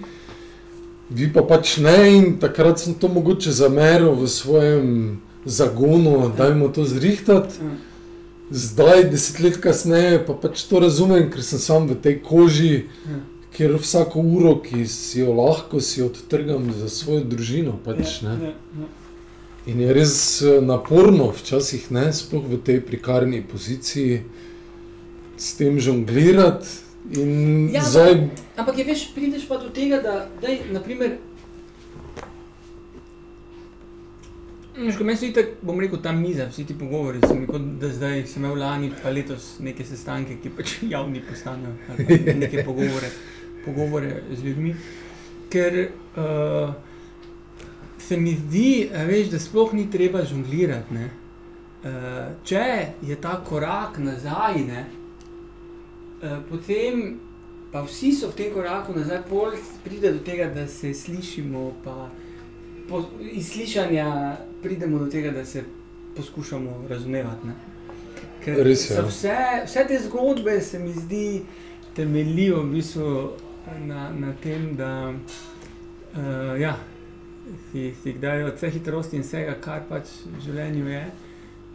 [1.10, 6.84] vi pa pač ne in takrat sem to mogoče zameril v svojem zagonu, dajmo to
[6.84, 7.54] zrihtati.
[7.60, 7.70] Ja.
[8.50, 13.18] Zdaj, deset let kasneje, pa pač to razumem, ker sem sam v tej koži, Ja.
[13.56, 17.78] Kjer vsako uro, ki si jo lahko, si odtrgam za svojo družino.
[17.84, 18.50] Pač, Ja, ne.
[18.50, 18.88] ja, ja.
[19.68, 24.22] In je res eh, naporno, včasih ne, sploh v tej prekarni poziciji,
[25.36, 26.66] s tem žonglirati.
[27.16, 31.18] In Ja, zdaj, Ampak je veš, prideš pa do tega, da, daj, naprimer,
[34.78, 37.88] Veš, ko meni se itak, bom rekel, ta miza, vsi ti pogovori, sem kot da
[37.90, 41.72] zdaj sem imel lani pa letos neke sestanke, ki pač javni postanejo,
[42.38, 43.10] neke pogovore,
[43.64, 44.74] pogovore z ljudmi.
[45.50, 46.74] Ker uh,
[47.98, 50.94] se mi zdi, veš, da sploh ni treba žonglirati.
[50.94, 51.10] ne.
[51.84, 51.90] Uh,
[52.44, 54.86] če je ta korak nazaj, ne,
[56.22, 57.18] uh, potem
[57.72, 59.52] pa vsi so v tem koraku nazaj, pol
[59.84, 62.08] pride do tega, da se slišimo, pa
[62.88, 65.62] po, iz slišanja pridemo do tega, da se
[66.16, 67.46] poskušamo razumevati.
[67.46, 67.54] Ne.
[68.44, 69.04] Ker Res je, ja.
[69.06, 69.36] vse,
[69.66, 71.42] vse te zgodbe se mi zdi
[71.96, 73.30] temeljijo v bistvu
[73.80, 76.76] na, na tem, da uh, ja,
[77.70, 81.02] si, si kdaj od vse hitrosti in vsega, kar pač v življenju je,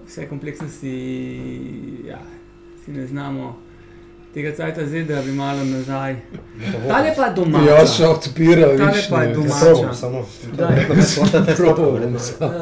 [0.07, 0.95] vse kompleksnosti,
[2.07, 2.21] ja,
[2.83, 3.53] si ne znamo
[4.33, 6.15] tega cajta zdaj, da bi malo nazaj.
[6.87, 7.59] Tale pa doma.
[7.67, 9.59] ja, še odpira, Tale viš, pa je doma.
[9.61, 10.25] Probam samo.
[11.13, 11.27] Samo.
[12.39, 12.61] Uh,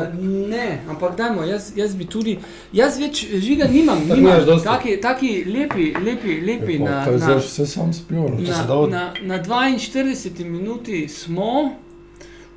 [0.50, 2.38] ne, ampak dajmo, jaz, jaz bi tudi,
[2.74, 7.18] jaz več žiga nimam, Tako nimam taki, taki lepi, lepi, lepi Ja, na, pa, na,
[7.18, 8.28] zdaj vse sam spil.
[8.42, 9.06] Če na, na,
[9.38, 11.72] na 42 minuti smo.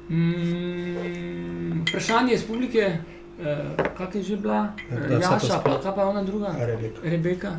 [0.08, 2.90] Mm, vprašanje iz publike,
[3.40, 4.74] uh, kak je že bila?
[4.90, 6.54] Ja, to Jaša, pa kaj pa je ona druga?
[6.58, 7.00] Rebeka.
[7.04, 7.52] Rebeka.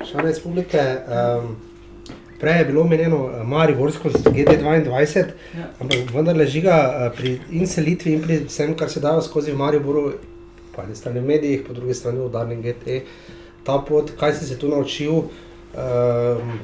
[0.00, 0.80] Šanec publike.
[0.80, 1.56] Um,
[2.40, 5.24] prej je bilo omenjeno eh, Mariborsko z GD22,
[5.58, 5.68] Ja.
[5.80, 10.12] ampak vendarle žiga eh, pri in selitvi in pri vsem, kar se dajo skozi Mariboru,
[10.76, 13.02] po eni strani v medijih, po drugi strani v udarnem GT,
[13.64, 16.60] ta pot, kaj si se tu naučil, um,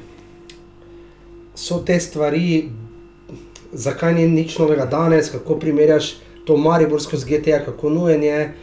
[1.55, 2.71] so te stvari,
[3.73, 6.17] zakaj ni nič novega danes, kako primerjaš
[6.47, 8.55] to Mariborsko z GT, kako nujen je.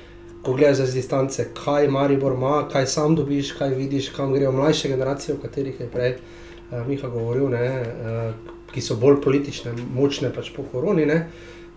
[0.44, 4.90] Ko gledaš z distance, kaj Maribor ima, kaj sam dobiš, kaj vidiš, kam grejo mlajše
[4.90, 10.34] generacije, o katerih je prej uh, Miha govoril, ne, uh, ki so bolj politične, močne
[10.36, 11.06] pač po koroni.
[11.06, 11.28] Ne,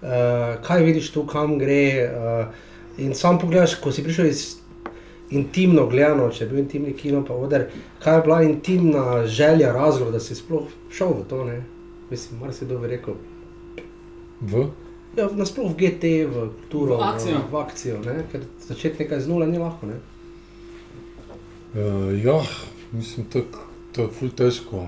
[0.03, 1.85] uh, kaj vidiš tu, kam gre.
[2.11, 2.65] Uh,
[2.99, 4.45] in sam pogledaš, ko si prišel iz
[5.31, 7.69] intimno gledano, če je bil intimni kino, pa oder,
[8.03, 11.45] kaj je bila intimna želja, razlog, da si sploh šel v to.
[11.45, 11.61] Ne?
[12.11, 13.15] Mislim, marsikdo bi rekel.
[14.41, 14.67] V?
[15.17, 17.39] Ja, nasploh v GT, v kulturo, V akcijo.
[17.53, 18.25] v akcijo ne?
[18.33, 19.87] ker začeti nekaj z nula ni lahko.
[19.89, 19.97] Ne?
[21.75, 22.43] Uh, ja,
[22.93, 23.41] mislim, to,
[23.93, 24.87] to je ful težko.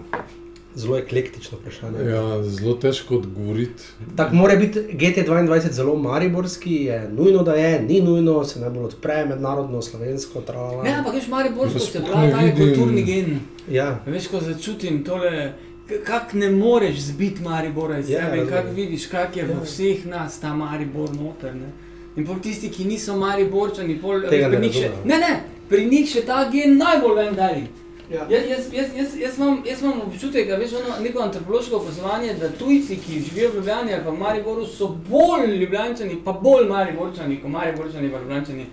[0.78, 2.04] Zelo eklektično vprašanje.
[2.10, 3.82] Ja, zelo težko odgovoriti.
[4.16, 9.24] Tako mora biti GT22 zelo mariborski, je nujno, da je, ni nujno, se najbolj odpre
[9.26, 10.82] mednarodno, slovensko, trala.
[10.84, 13.40] Ne, ampak veš, Mariborsko se pravi, ta je kulturni gen.
[13.70, 15.52] Ja, Veš, ko začutim tole,
[15.88, 18.74] k- kak ne moreš zbiti Maribora iz Ja, sebe, in kak razumem.
[18.76, 19.60] vidiš, kak je v Ja.
[19.60, 21.54] vseh nas ta Maribor noter.
[21.54, 21.70] Ne?
[22.16, 25.32] In pol tisti, ki niso Mariborčani, pol, Tega pri njih še, ne, ne,
[25.68, 27.64] pri njih še ta gen najbolj ven dali.
[28.10, 28.26] ja.
[28.28, 32.34] Jaz, jaz, jaz, jaz, jaz, imam, jaz imam občutek, da veš, ono, neko antropološko opazovanje,
[32.34, 36.66] da tujci, ki živijo v Ljubljani ali pa v Mariboru, so bolj ljubljančani, pa bolj
[36.66, 38.66] mariborčani, kot mariborčani pa ljubljančani.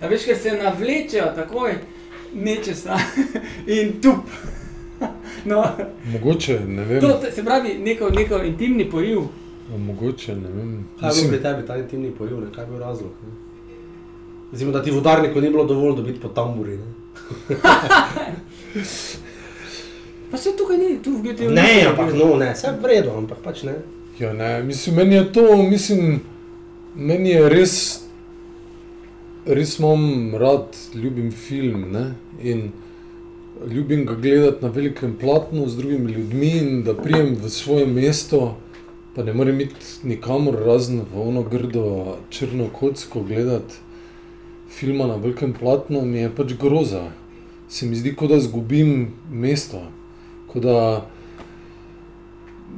[0.00, 1.74] A veš, ker se navlečejo takoj
[2.34, 2.96] nečesa
[3.68, 4.24] in tup.
[5.44, 5.64] No,
[6.12, 7.00] Mogoče, ne vem.
[7.00, 9.20] to se pravi neko, neko intimni poriv.
[9.78, 10.84] Mogoče, ne vem.
[11.00, 12.46] Kaj je bil pri tebi ta intimni poriv, ne?
[12.54, 13.10] kaj je bil razlog?
[13.26, 13.32] Ne?
[14.52, 16.78] Recimo, da ti v udarniku ni bilo dovolj dobiti po tamburi.
[16.78, 16.84] Ne,
[20.30, 21.50] Pa se tukaj ni, tu v GTO.
[21.50, 23.74] ne ampak no, ne, vse je v redu, ampak pač ne.
[24.18, 26.20] Ja, ne, mislim, meni je to, mislim,
[26.94, 27.74] meni je res,
[29.46, 32.14] res imam rad, ljubim film ne?
[32.42, 32.70] in
[33.70, 38.56] ljubim ga gledati na velikem platnu z drugimi ljudmi in da prijem v svoje mesto,
[39.14, 43.74] pa ne morem iti nikamor razen v ono grdo črno kocko gledati
[44.68, 47.10] filma na velikem platnu, mi je pač groza.
[47.68, 49.80] Se mi zdi, kot da izgubim mesto,
[50.52, 51.06] kot da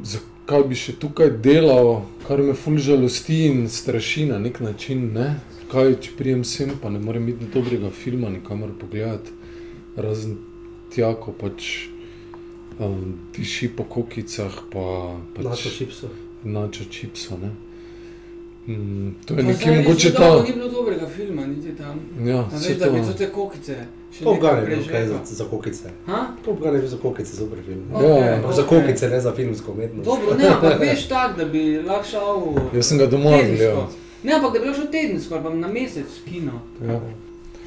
[0.05, 5.11] zakaj bi še tukaj delal, kar me ful žalosti in straši na nek način.
[5.17, 5.35] Ne?
[5.73, 9.35] Kaj, če prijem sem, pa ne morem iti dobrega filma, nikamor pogledati,
[9.97, 10.39] razen
[10.95, 11.89] tja, ko pač
[12.79, 16.09] um, diši po kokicah, pa Načo pač čipsu.
[16.45, 17.39] načo čipso.
[17.39, 17.51] Ne?
[18.69, 20.43] Mm, to je res mogoče ta.
[20.43, 22.01] Ni bilo dobrega filma, niti tam.
[22.25, 23.07] Ja, vse veš, da bi to.
[23.07, 23.77] to te kokice.
[24.21, 25.89] nekaj je bil kaj za, za kokice.
[26.45, 27.83] Gun je bil za kokice, super film.
[27.95, 28.81] Okej, Ja, Ampak za okej.
[28.81, 30.05] kokice, ne za filmsko umetnost.
[30.05, 33.87] Dobro, ne, ampak veš tak, da bi lahko šel Jaz sem ga doma gledal.
[34.23, 36.61] Ne, ampak da bi šel tedensko ali pa na mesec v kino.
[36.83, 37.01] Ja.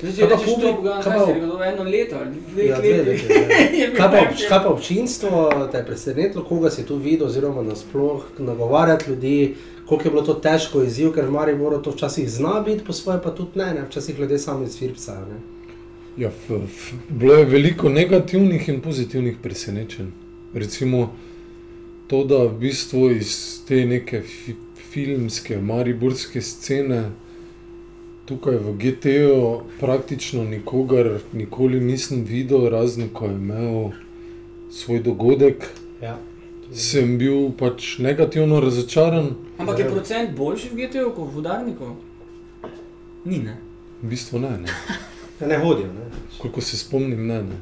[0.02, 2.16] Zdaj, če Kaj publik- Top Gun, kaj kaj pa- rekel, eno leto
[2.48, 3.28] dve Ja, dve leti.
[3.28, 3.92] leti, ja.
[3.98, 5.42] Kaj pa, kaj pa občinstvo,
[5.72, 10.34] te je presenetilo, koga si tu videl, oziroma nasploh nagovarjati ljudi, koliko je bilo to
[10.36, 13.82] težko izziv, ker v Mariboru to včasih zna biti, po svoje pa tudi ne, ne?
[13.84, 15.26] včasih ljudje sami svirpsajo.
[15.28, 15.40] ne.
[16.18, 20.10] Ja, f, f, bilo je veliko negativnih in pozitivnih presenečenj.
[20.54, 21.14] Recimo
[22.08, 27.04] to, da v bistvu iz te neke fi, filmske, mariborske scene
[28.32, 33.90] tukaj v GT-ju praktično nikogar nikoli nisem videl, razen ko je imel
[34.72, 35.68] svoj dogodek,
[36.02, 36.16] Ja.
[36.74, 39.36] sem bil pač negativno razočaran.
[39.58, 41.90] Ampak je procent boljši v GTO kot v udarniku?
[43.26, 43.58] Ni, ne.
[44.02, 44.72] V bistvu ne, ne.
[45.42, 45.88] Ja, ne hodijo.
[45.88, 46.06] Ne?
[46.38, 47.44] koliko se spomnim, ne.
[47.44, 47.58] ne.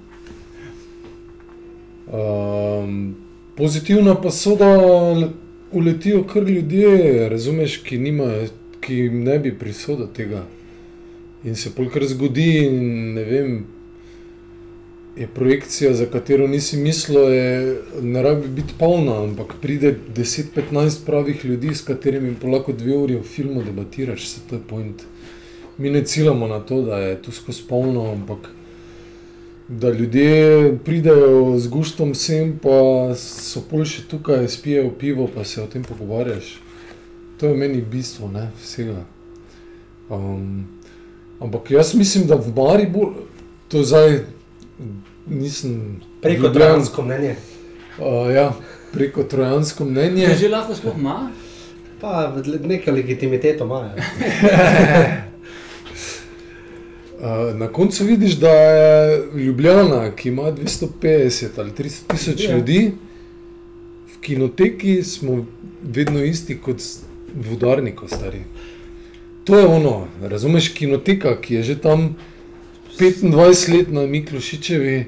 [2.07, 3.15] Um,
[3.55, 4.67] pozitivno pa so, da
[5.13, 5.29] le-
[5.71, 8.47] uletijo kar ljudje, razumeš, ki, nimajo,
[8.81, 10.43] ki jim ne bi prisodil tega.
[11.43, 13.53] In se polkar zgodi, in ne vem,
[15.15, 21.45] je projekcija, za katero nisi mislil, je, ne rabi biti polna, ampak pride 10-15 pravih
[21.45, 25.03] ljudi, s katerimi lahko dve uri v filmu debatiraš, se to je point.
[25.77, 28.49] Mi ne ciljamo na to, da je tu skozi polno, ampak
[29.67, 35.61] da ljudje pridejo z guštom sem, pa so pol še tukaj, spijejo pivo, pa se
[35.61, 36.57] o tem pogovarjaš.
[37.37, 39.03] To je meni bistvo ne, vsega.
[40.09, 40.78] Um,
[41.39, 43.13] ampak jaz mislim, da v Mariboru,
[43.67, 44.19] to zdaj
[45.27, 45.99] nisem.
[46.21, 47.35] Preko Ljubljan- trojansko mnenje.
[47.97, 48.53] Uh, ja,
[48.93, 50.35] preko trojansko Je mnenje.
[50.35, 51.31] že lahko sploh ima?
[52.01, 53.89] Pa neko legitimiteto imajo.
[57.19, 62.55] Uh, na koncu vidiš, da je Ljubljana, ki ima 250 ali 300 tisoč Ja.
[62.55, 62.91] ljudi,
[64.07, 65.45] v kinoteki smo
[65.83, 66.81] vedno isti kot
[67.35, 68.41] v udarniku, stari.
[69.49, 72.15] To je ono, razumeš, kinoteka, ki je že tam
[72.99, 75.05] 25 let na Miklošičevi,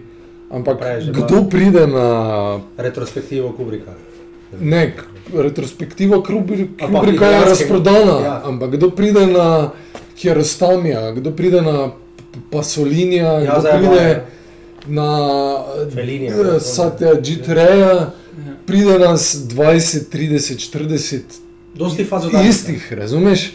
[0.50, 2.08] ampak Prej že kdo pride na
[2.78, 3.94] Retrospektivo Kubrika.
[4.58, 4.98] Ne,
[5.30, 8.26] retrospektiva pa Kubrika je razprodana, ja.
[8.26, 8.42] ja.
[8.46, 9.72] ampak kdo pride na
[10.18, 11.92] Kjerostamija, kdo pride na
[12.50, 14.26] Pasolinija, Ja, kdo pride
[14.88, 15.10] na
[15.94, 18.56] eh, ja, Satya Gitreja, Ja.
[18.66, 21.20] pride nas 20, 30, 40
[21.76, 23.54] Dosti fazo istih, razumeš?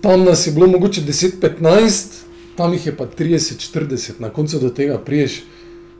[0.00, 2.22] Tam nas je bilo mogoče 10-15,
[2.56, 5.42] tam jih je pa 30-40, na koncu do tega priješ.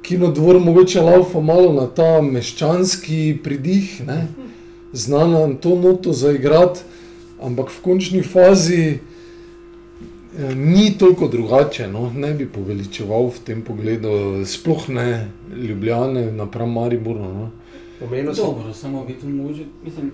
[0.03, 4.27] Kinodvor mogoče laufa malo na ta meščanski pridih, ne?
[4.93, 6.81] zna nam to noto zaigrati,
[7.43, 12.11] ampak v končni fazi eh, ni toliko drugače, no?
[12.15, 17.21] ne bi poveličeval v tem pogledu, sploh ne Ljubljane napram Mariboru.
[17.21, 17.51] No?
[18.07, 18.45] Omenil sem.
[18.45, 20.11] Dobro, samo bi tu možil, mislim,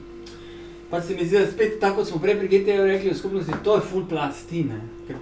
[0.94, 3.52] pa se mi zdi, da spet tako kot smo prej pri GTO rekli v skupnosti,
[3.64, 4.76] to je full plastine.
[5.08, 5.16] Ker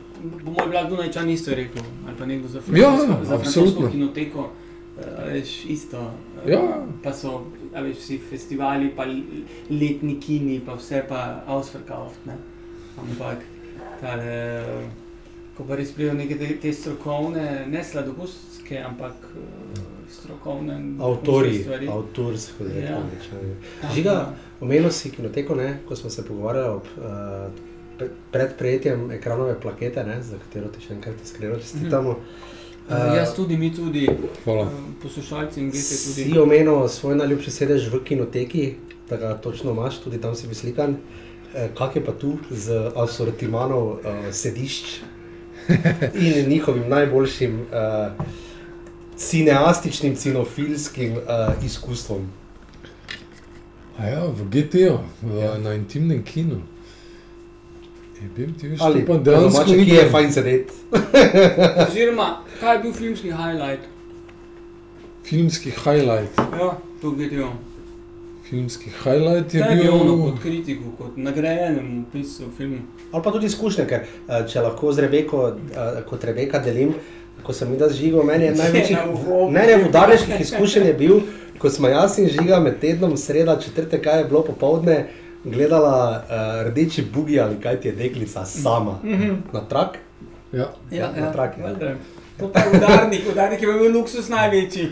[0.45, 4.45] po mojem bila Dunajčan isto rekel, ali pa nekdo za Ja, francosko, za francosko kinoteko,
[4.99, 6.03] eh, veš, isto.
[6.45, 6.61] eh, Ja.
[7.03, 9.07] Pa so, a veš, vsi festivali, pa
[9.71, 12.37] letni kini, pa vse pa ausverkauft, ne.
[12.99, 13.39] Ampak,
[14.01, 14.29] tale,
[15.57, 19.15] ko pa res pridejo neke te, te strokovne, ne sladokusske, ampak
[20.13, 22.91] eh, strokovne Avtori, avtorsko Ja.
[22.91, 23.03] ja.
[23.81, 25.79] Tako Žiga, omenil si kinoteko, ne?
[25.89, 30.23] ko smo se pogovarjali ob, uh, pred prejetjem ekranove plakete, ne?
[30.23, 32.17] za katero ti še enkrat iskreno čestitamo.
[32.91, 34.09] Uh, jaz tudi, mi tudi,
[34.45, 34.69] Hvala.
[35.03, 36.25] poslušalci in gete tudi.
[36.25, 38.75] Si omenil svoj najljubši sedež v kinoteki,
[39.11, 40.97] da ga točno imaš, tudi tam si bil slikan.
[41.77, 45.03] Kak je pa tu z asortimanom uh, sedišč
[46.27, 48.25] in njihovim najboljšim uh,
[49.23, 52.27] cineastičnim, cinofilskim uh, izkustvom?
[53.99, 54.99] A ja, v GT-ju,
[55.39, 55.55] ja.
[55.59, 56.63] na intimnem kinu.
[58.23, 60.99] Je bil ti več Ali pa dejansko ni kje je fajn sedeti?
[61.87, 62.29] Oziroma,
[62.61, 63.93] kaj je bil filmski highlight?
[65.25, 66.39] filmski highlight.
[66.39, 67.53] Ja, to GTO.
[68.45, 69.93] Filmski highlight je je bil.
[69.93, 72.79] bilo kot kritiku, kot nagrajenemu pisu filmu?
[73.13, 76.93] Ali pa tudi izkušnje, ker eh, če lahko z Rebeko, eh, kot Rebeka delim,
[77.47, 78.95] ko sem videl žigo, meni je največji.
[78.97, 79.51] Na uvodu.
[79.53, 81.21] Ne, ne, udarniških izkušenj je bil,
[81.59, 85.07] ko smo jaz in žiga med tednom, sreda, četrtek, kaj je bilo popovdne,
[85.45, 88.99] gledala uh, rdeči bugi ali kaj ti je deklica sama
[89.53, 89.99] na trak.
[90.53, 90.73] Ja.
[90.91, 91.65] Ja, na trak, ja.
[91.65, 91.95] valjda.
[92.39, 94.89] To pa je udarnik, udarnik je bil luksus največji.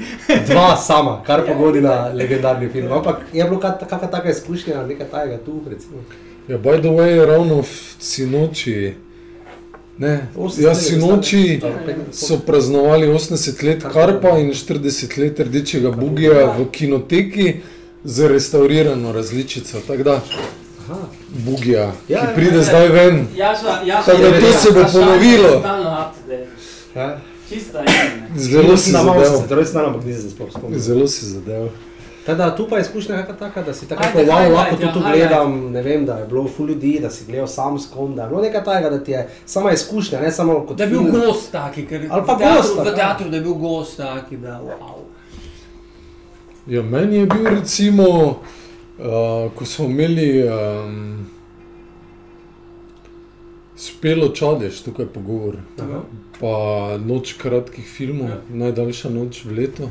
[0.46, 2.92] Dva sama, kar pogodi na legendarni film.
[2.92, 6.02] Ampak je bilo kakšna taka izkušnja, nekaj tajega tu, recimo.
[6.48, 8.94] Ja, by the way, ravno v sinoči,
[10.00, 11.60] ne, 80 ja, sinoči
[12.12, 17.54] so praznovali 80 let Karpa in 40 let Rdečega Bugija v kinoteki
[18.04, 19.80] z restaurirano različico.
[19.86, 20.20] Tako da.
[21.28, 22.62] Bugija, Ja, ki ja, pride ja.
[22.62, 23.26] zdaj ven.
[24.06, 25.62] Tako da to se bo ponovilo.
[26.96, 27.20] Ja.
[28.36, 29.48] Zelo si zadev.
[30.60, 30.78] torej.
[30.78, 31.68] Zelo si zadev.
[32.26, 35.00] Teda, tu pa je izkušnja taka, da si tako Ajde, rekel, wow, lahko ja, to
[35.00, 38.14] tu gledam, ne vem, da je bilo ful ljudi, da si gledal sam s kom,
[38.14, 40.90] da je bilo nekaj takega, da ti je sama izkušnja, ne samo kot Da je
[40.90, 41.12] bil film.
[41.12, 44.36] gost taki, ker Ali pa v teatru, gost, v teatru, da je bil gost taki,
[44.36, 45.00] da wow.
[46.66, 51.26] Ja, meni je bil recimo, uh, ko smo imeli um,
[53.76, 56.02] spelo čadež, tukaj pogovor, Aha.
[56.40, 58.40] pa noč kratkih filmov, ja.
[58.48, 59.88] najdaljša noč v letu.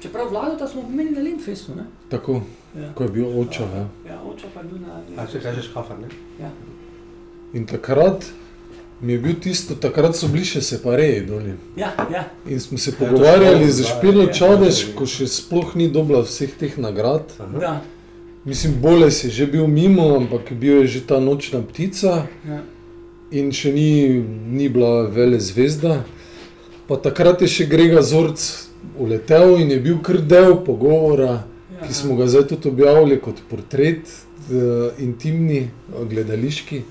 [0.00, 1.84] Čeprav vlado, da smo pomenili na Lindfestu, ne?
[2.08, 2.40] Tako,
[2.72, 2.92] Ja.
[2.94, 3.62] ko je bil oče.
[3.64, 3.88] Ja.
[4.06, 6.08] Ja, oče pa je bil na A če kažeš kafar, ne?
[7.52, 8.24] In takrat
[9.00, 11.56] mi je bil tisto, takrat so bili še separeji dolje.
[11.76, 12.24] Ja, ja.
[12.46, 14.32] In smo se Ja, pogovarjali za da, špilo ja.
[14.32, 17.32] čadež, ko še sploh ni dobila vseh teh nagrad.
[17.38, 17.80] Da,
[18.44, 22.26] Mislim, Boles je že bil mimo, ampak bil je že ta nočna ptica.
[22.46, 22.62] ja.
[23.30, 26.04] in še ni, ni bila vele zvezda.
[26.88, 31.86] Pa takrat je še Grega Zorc uletel in je bil kar del pogovora, ja.
[31.86, 34.08] ki smo ga zdaj tudi objavili kot portret,
[34.50, 36.82] eh, intimni, eh, gledališki.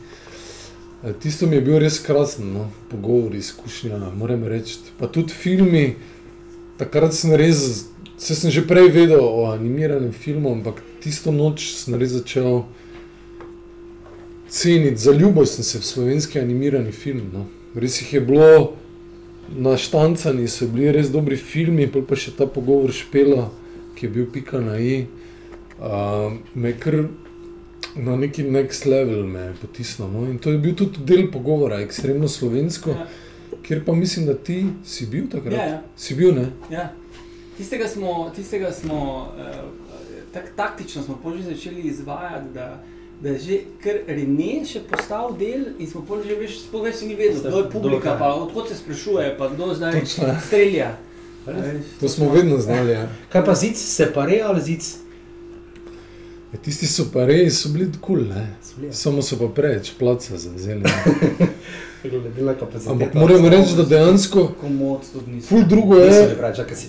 [1.03, 2.69] Eh, Tisto mi je bil res krasen, no?
[2.91, 4.79] pogovor, izkušnja, moram reči.
[4.99, 5.95] Pa tudi filmi,
[6.77, 7.85] takrat sem res,
[8.17, 12.65] se sem že prej vedel o animiranem filmu, ampak tisto noč sem res začel
[14.49, 17.29] ceniti, zaljubil sem se v slovenski animirani film.
[17.33, 17.45] No.
[17.75, 18.73] Res jih je bilo
[19.55, 23.49] naštancani, so bili res dobri filmi, pol pa še ta pogovor špela,
[23.95, 25.05] ki je bil pika na i.
[25.79, 27.05] Uh, me kar
[27.95, 30.09] na neki next level me je potisnil.
[30.11, 30.25] No.
[30.29, 33.07] In to je bil tudi del pogovora, ekstremno slovensko, Ja.
[33.63, 35.53] kjer pa mislim, da ti si bil takrat.
[35.53, 35.83] Ja, ja.
[35.97, 36.49] Si bil, ne?
[36.69, 36.91] Ja.
[37.57, 39.89] Tistega smo, tistega smo uh,
[40.33, 42.83] tak, taktično smo že začeli izvajati, da,
[43.21, 47.01] da je že kar Rene še postal del in smo pol že več, sploh več
[47.03, 50.31] ni vedel, kdo je publika, pa odkot se sprašuje, pa kdo zdaj Točno.
[50.47, 50.95] strelja.
[51.99, 52.91] To smo vedno znali.
[52.91, 53.07] Ja.
[53.33, 54.85] Kaj pa zid, separe ali zid?
[56.53, 58.23] Ja, tisti so pa res, so bili kul, cool,
[58.77, 58.93] bili, ja.
[58.93, 60.87] samo so pa preveč placa zavzeli.
[62.01, 62.91] Gledalna kapaciteta.
[62.91, 65.47] Ampak moram reči, da dejansko Komod tudi nisem.
[65.49, 66.35] ful drugo Nisem je.
[66.37, 66.87] pravi, čakaj si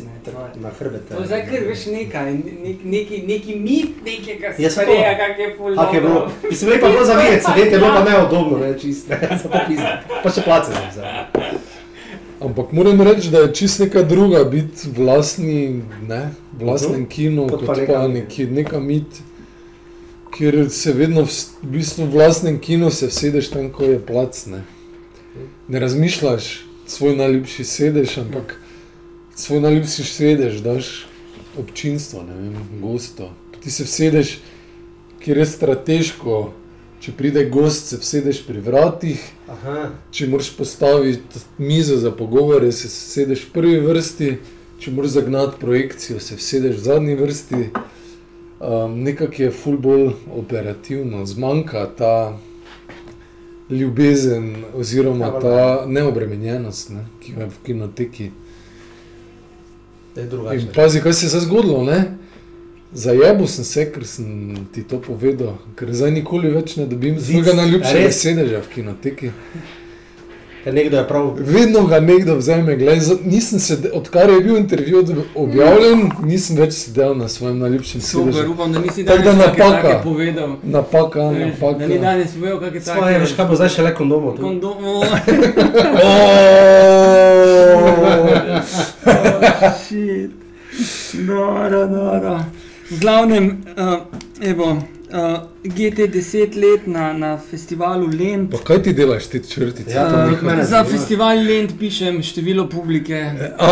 [0.56, 1.08] na hrbet.
[1.08, 5.54] To je zdaj kar veš nekaj, nek, neki, neki mit, nekega Ja, spareja, kak je
[5.56, 8.78] ful Ak je bilo, mislim, lepo je bilo zavijeti, sedeti je bilo pa neudobno, ne,
[8.78, 9.92] čist, ne, zato pizda.
[10.22, 11.04] Pa še place sem vzel.
[12.40, 15.58] Ampak moram reči, da je čist neka druga biti v vlastni,
[16.08, 19.20] ne, v vlastnem kinu, Kot kot pa neka- pa neki, neka mit,
[20.30, 21.30] kjer se vedno v,
[21.62, 24.46] v bistvu v vlastnem kinu se vsedeš tam, ko je plac.
[24.46, 24.62] Ne,
[25.68, 28.56] ne razmišljaš svoj najljubši sedež, ampak
[29.34, 31.06] svoj najljubši sedež daš
[31.58, 33.30] občinstvo, ne vem, gosto.
[33.60, 34.38] Ti se vsedeš,
[35.20, 36.38] kjer je strateško,
[37.00, 39.22] če pride gost, se vsedeš pri vratih.
[39.48, 44.30] Aha, Če moraš postaviti mizo za pogovore, se sedeš v prvi vrsti,
[44.80, 47.62] če moraš zagnati projekcijo, se sedeš v zadnji vrsti.
[48.60, 52.14] Um, Nekako je ful bolj operativno, zmanjka ta
[53.70, 58.30] ljubezen oziroma Ja, ta neobremenjenost, ne, ki jo je v kinoteki.
[60.16, 62.16] In pazi, kaj se je zdaj zgodilo, ne?
[62.92, 67.54] Zajebil sem se, ker sem ti to povedal, ker zdaj nikoli več ne dobim svojega
[67.60, 69.30] najljubšega sedeža v kinoteki.
[70.66, 75.04] Je prav, Vedno ga nekdo vzame, glej, nisem se, odkar je bil intervju
[75.34, 78.52] objavljen, nisem več sedel na svojem najljubšem Super, sedežu.
[78.52, 80.00] upam, da nisi Tako danes da napaka.
[80.04, 80.56] povedal.
[80.62, 81.88] Napaka, Da ni napaka.
[81.88, 82.98] danes povedal, kak je tako.
[82.98, 84.36] svoje, veš kaj bo zdaj še le kondomov.
[84.36, 84.42] tu.
[84.42, 85.04] Kondomov.
[89.80, 90.30] Shit.
[91.16, 92.40] Noro, noro.
[92.90, 94.02] V glavnem, uh,
[94.42, 94.76] evo,
[95.12, 98.50] uh, GT10 let na, na festivalu Lent.
[98.50, 99.90] Pa kaj ti delaš, te črtice?
[99.94, 103.20] Ja, to Uh, za festival Lent pišem število publike.
[103.58, 103.68] A,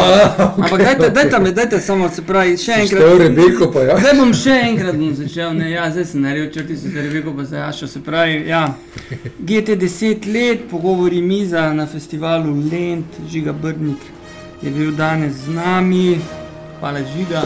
[0.57, 3.17] Ampak dajte, dajte, me, dajte samo se pravi, še enkrat.
[3.23, 3.97] Rebeko pa ja.
[4.03, 7.49] Zdaj bom še enkrat bom začel, ne, ja, zdaj sem naredil črtice za Rebeko, pa
[7.49, 8.67] zdaj Ašo, se pravi, ja.
[9.41, 14.15] GT10 let, pogovori miza na festivalu Lent, Žiga Brdnik
[14.63, 16.21] je bil danes z nami,
[16.81, 17.43] hvala Žiga.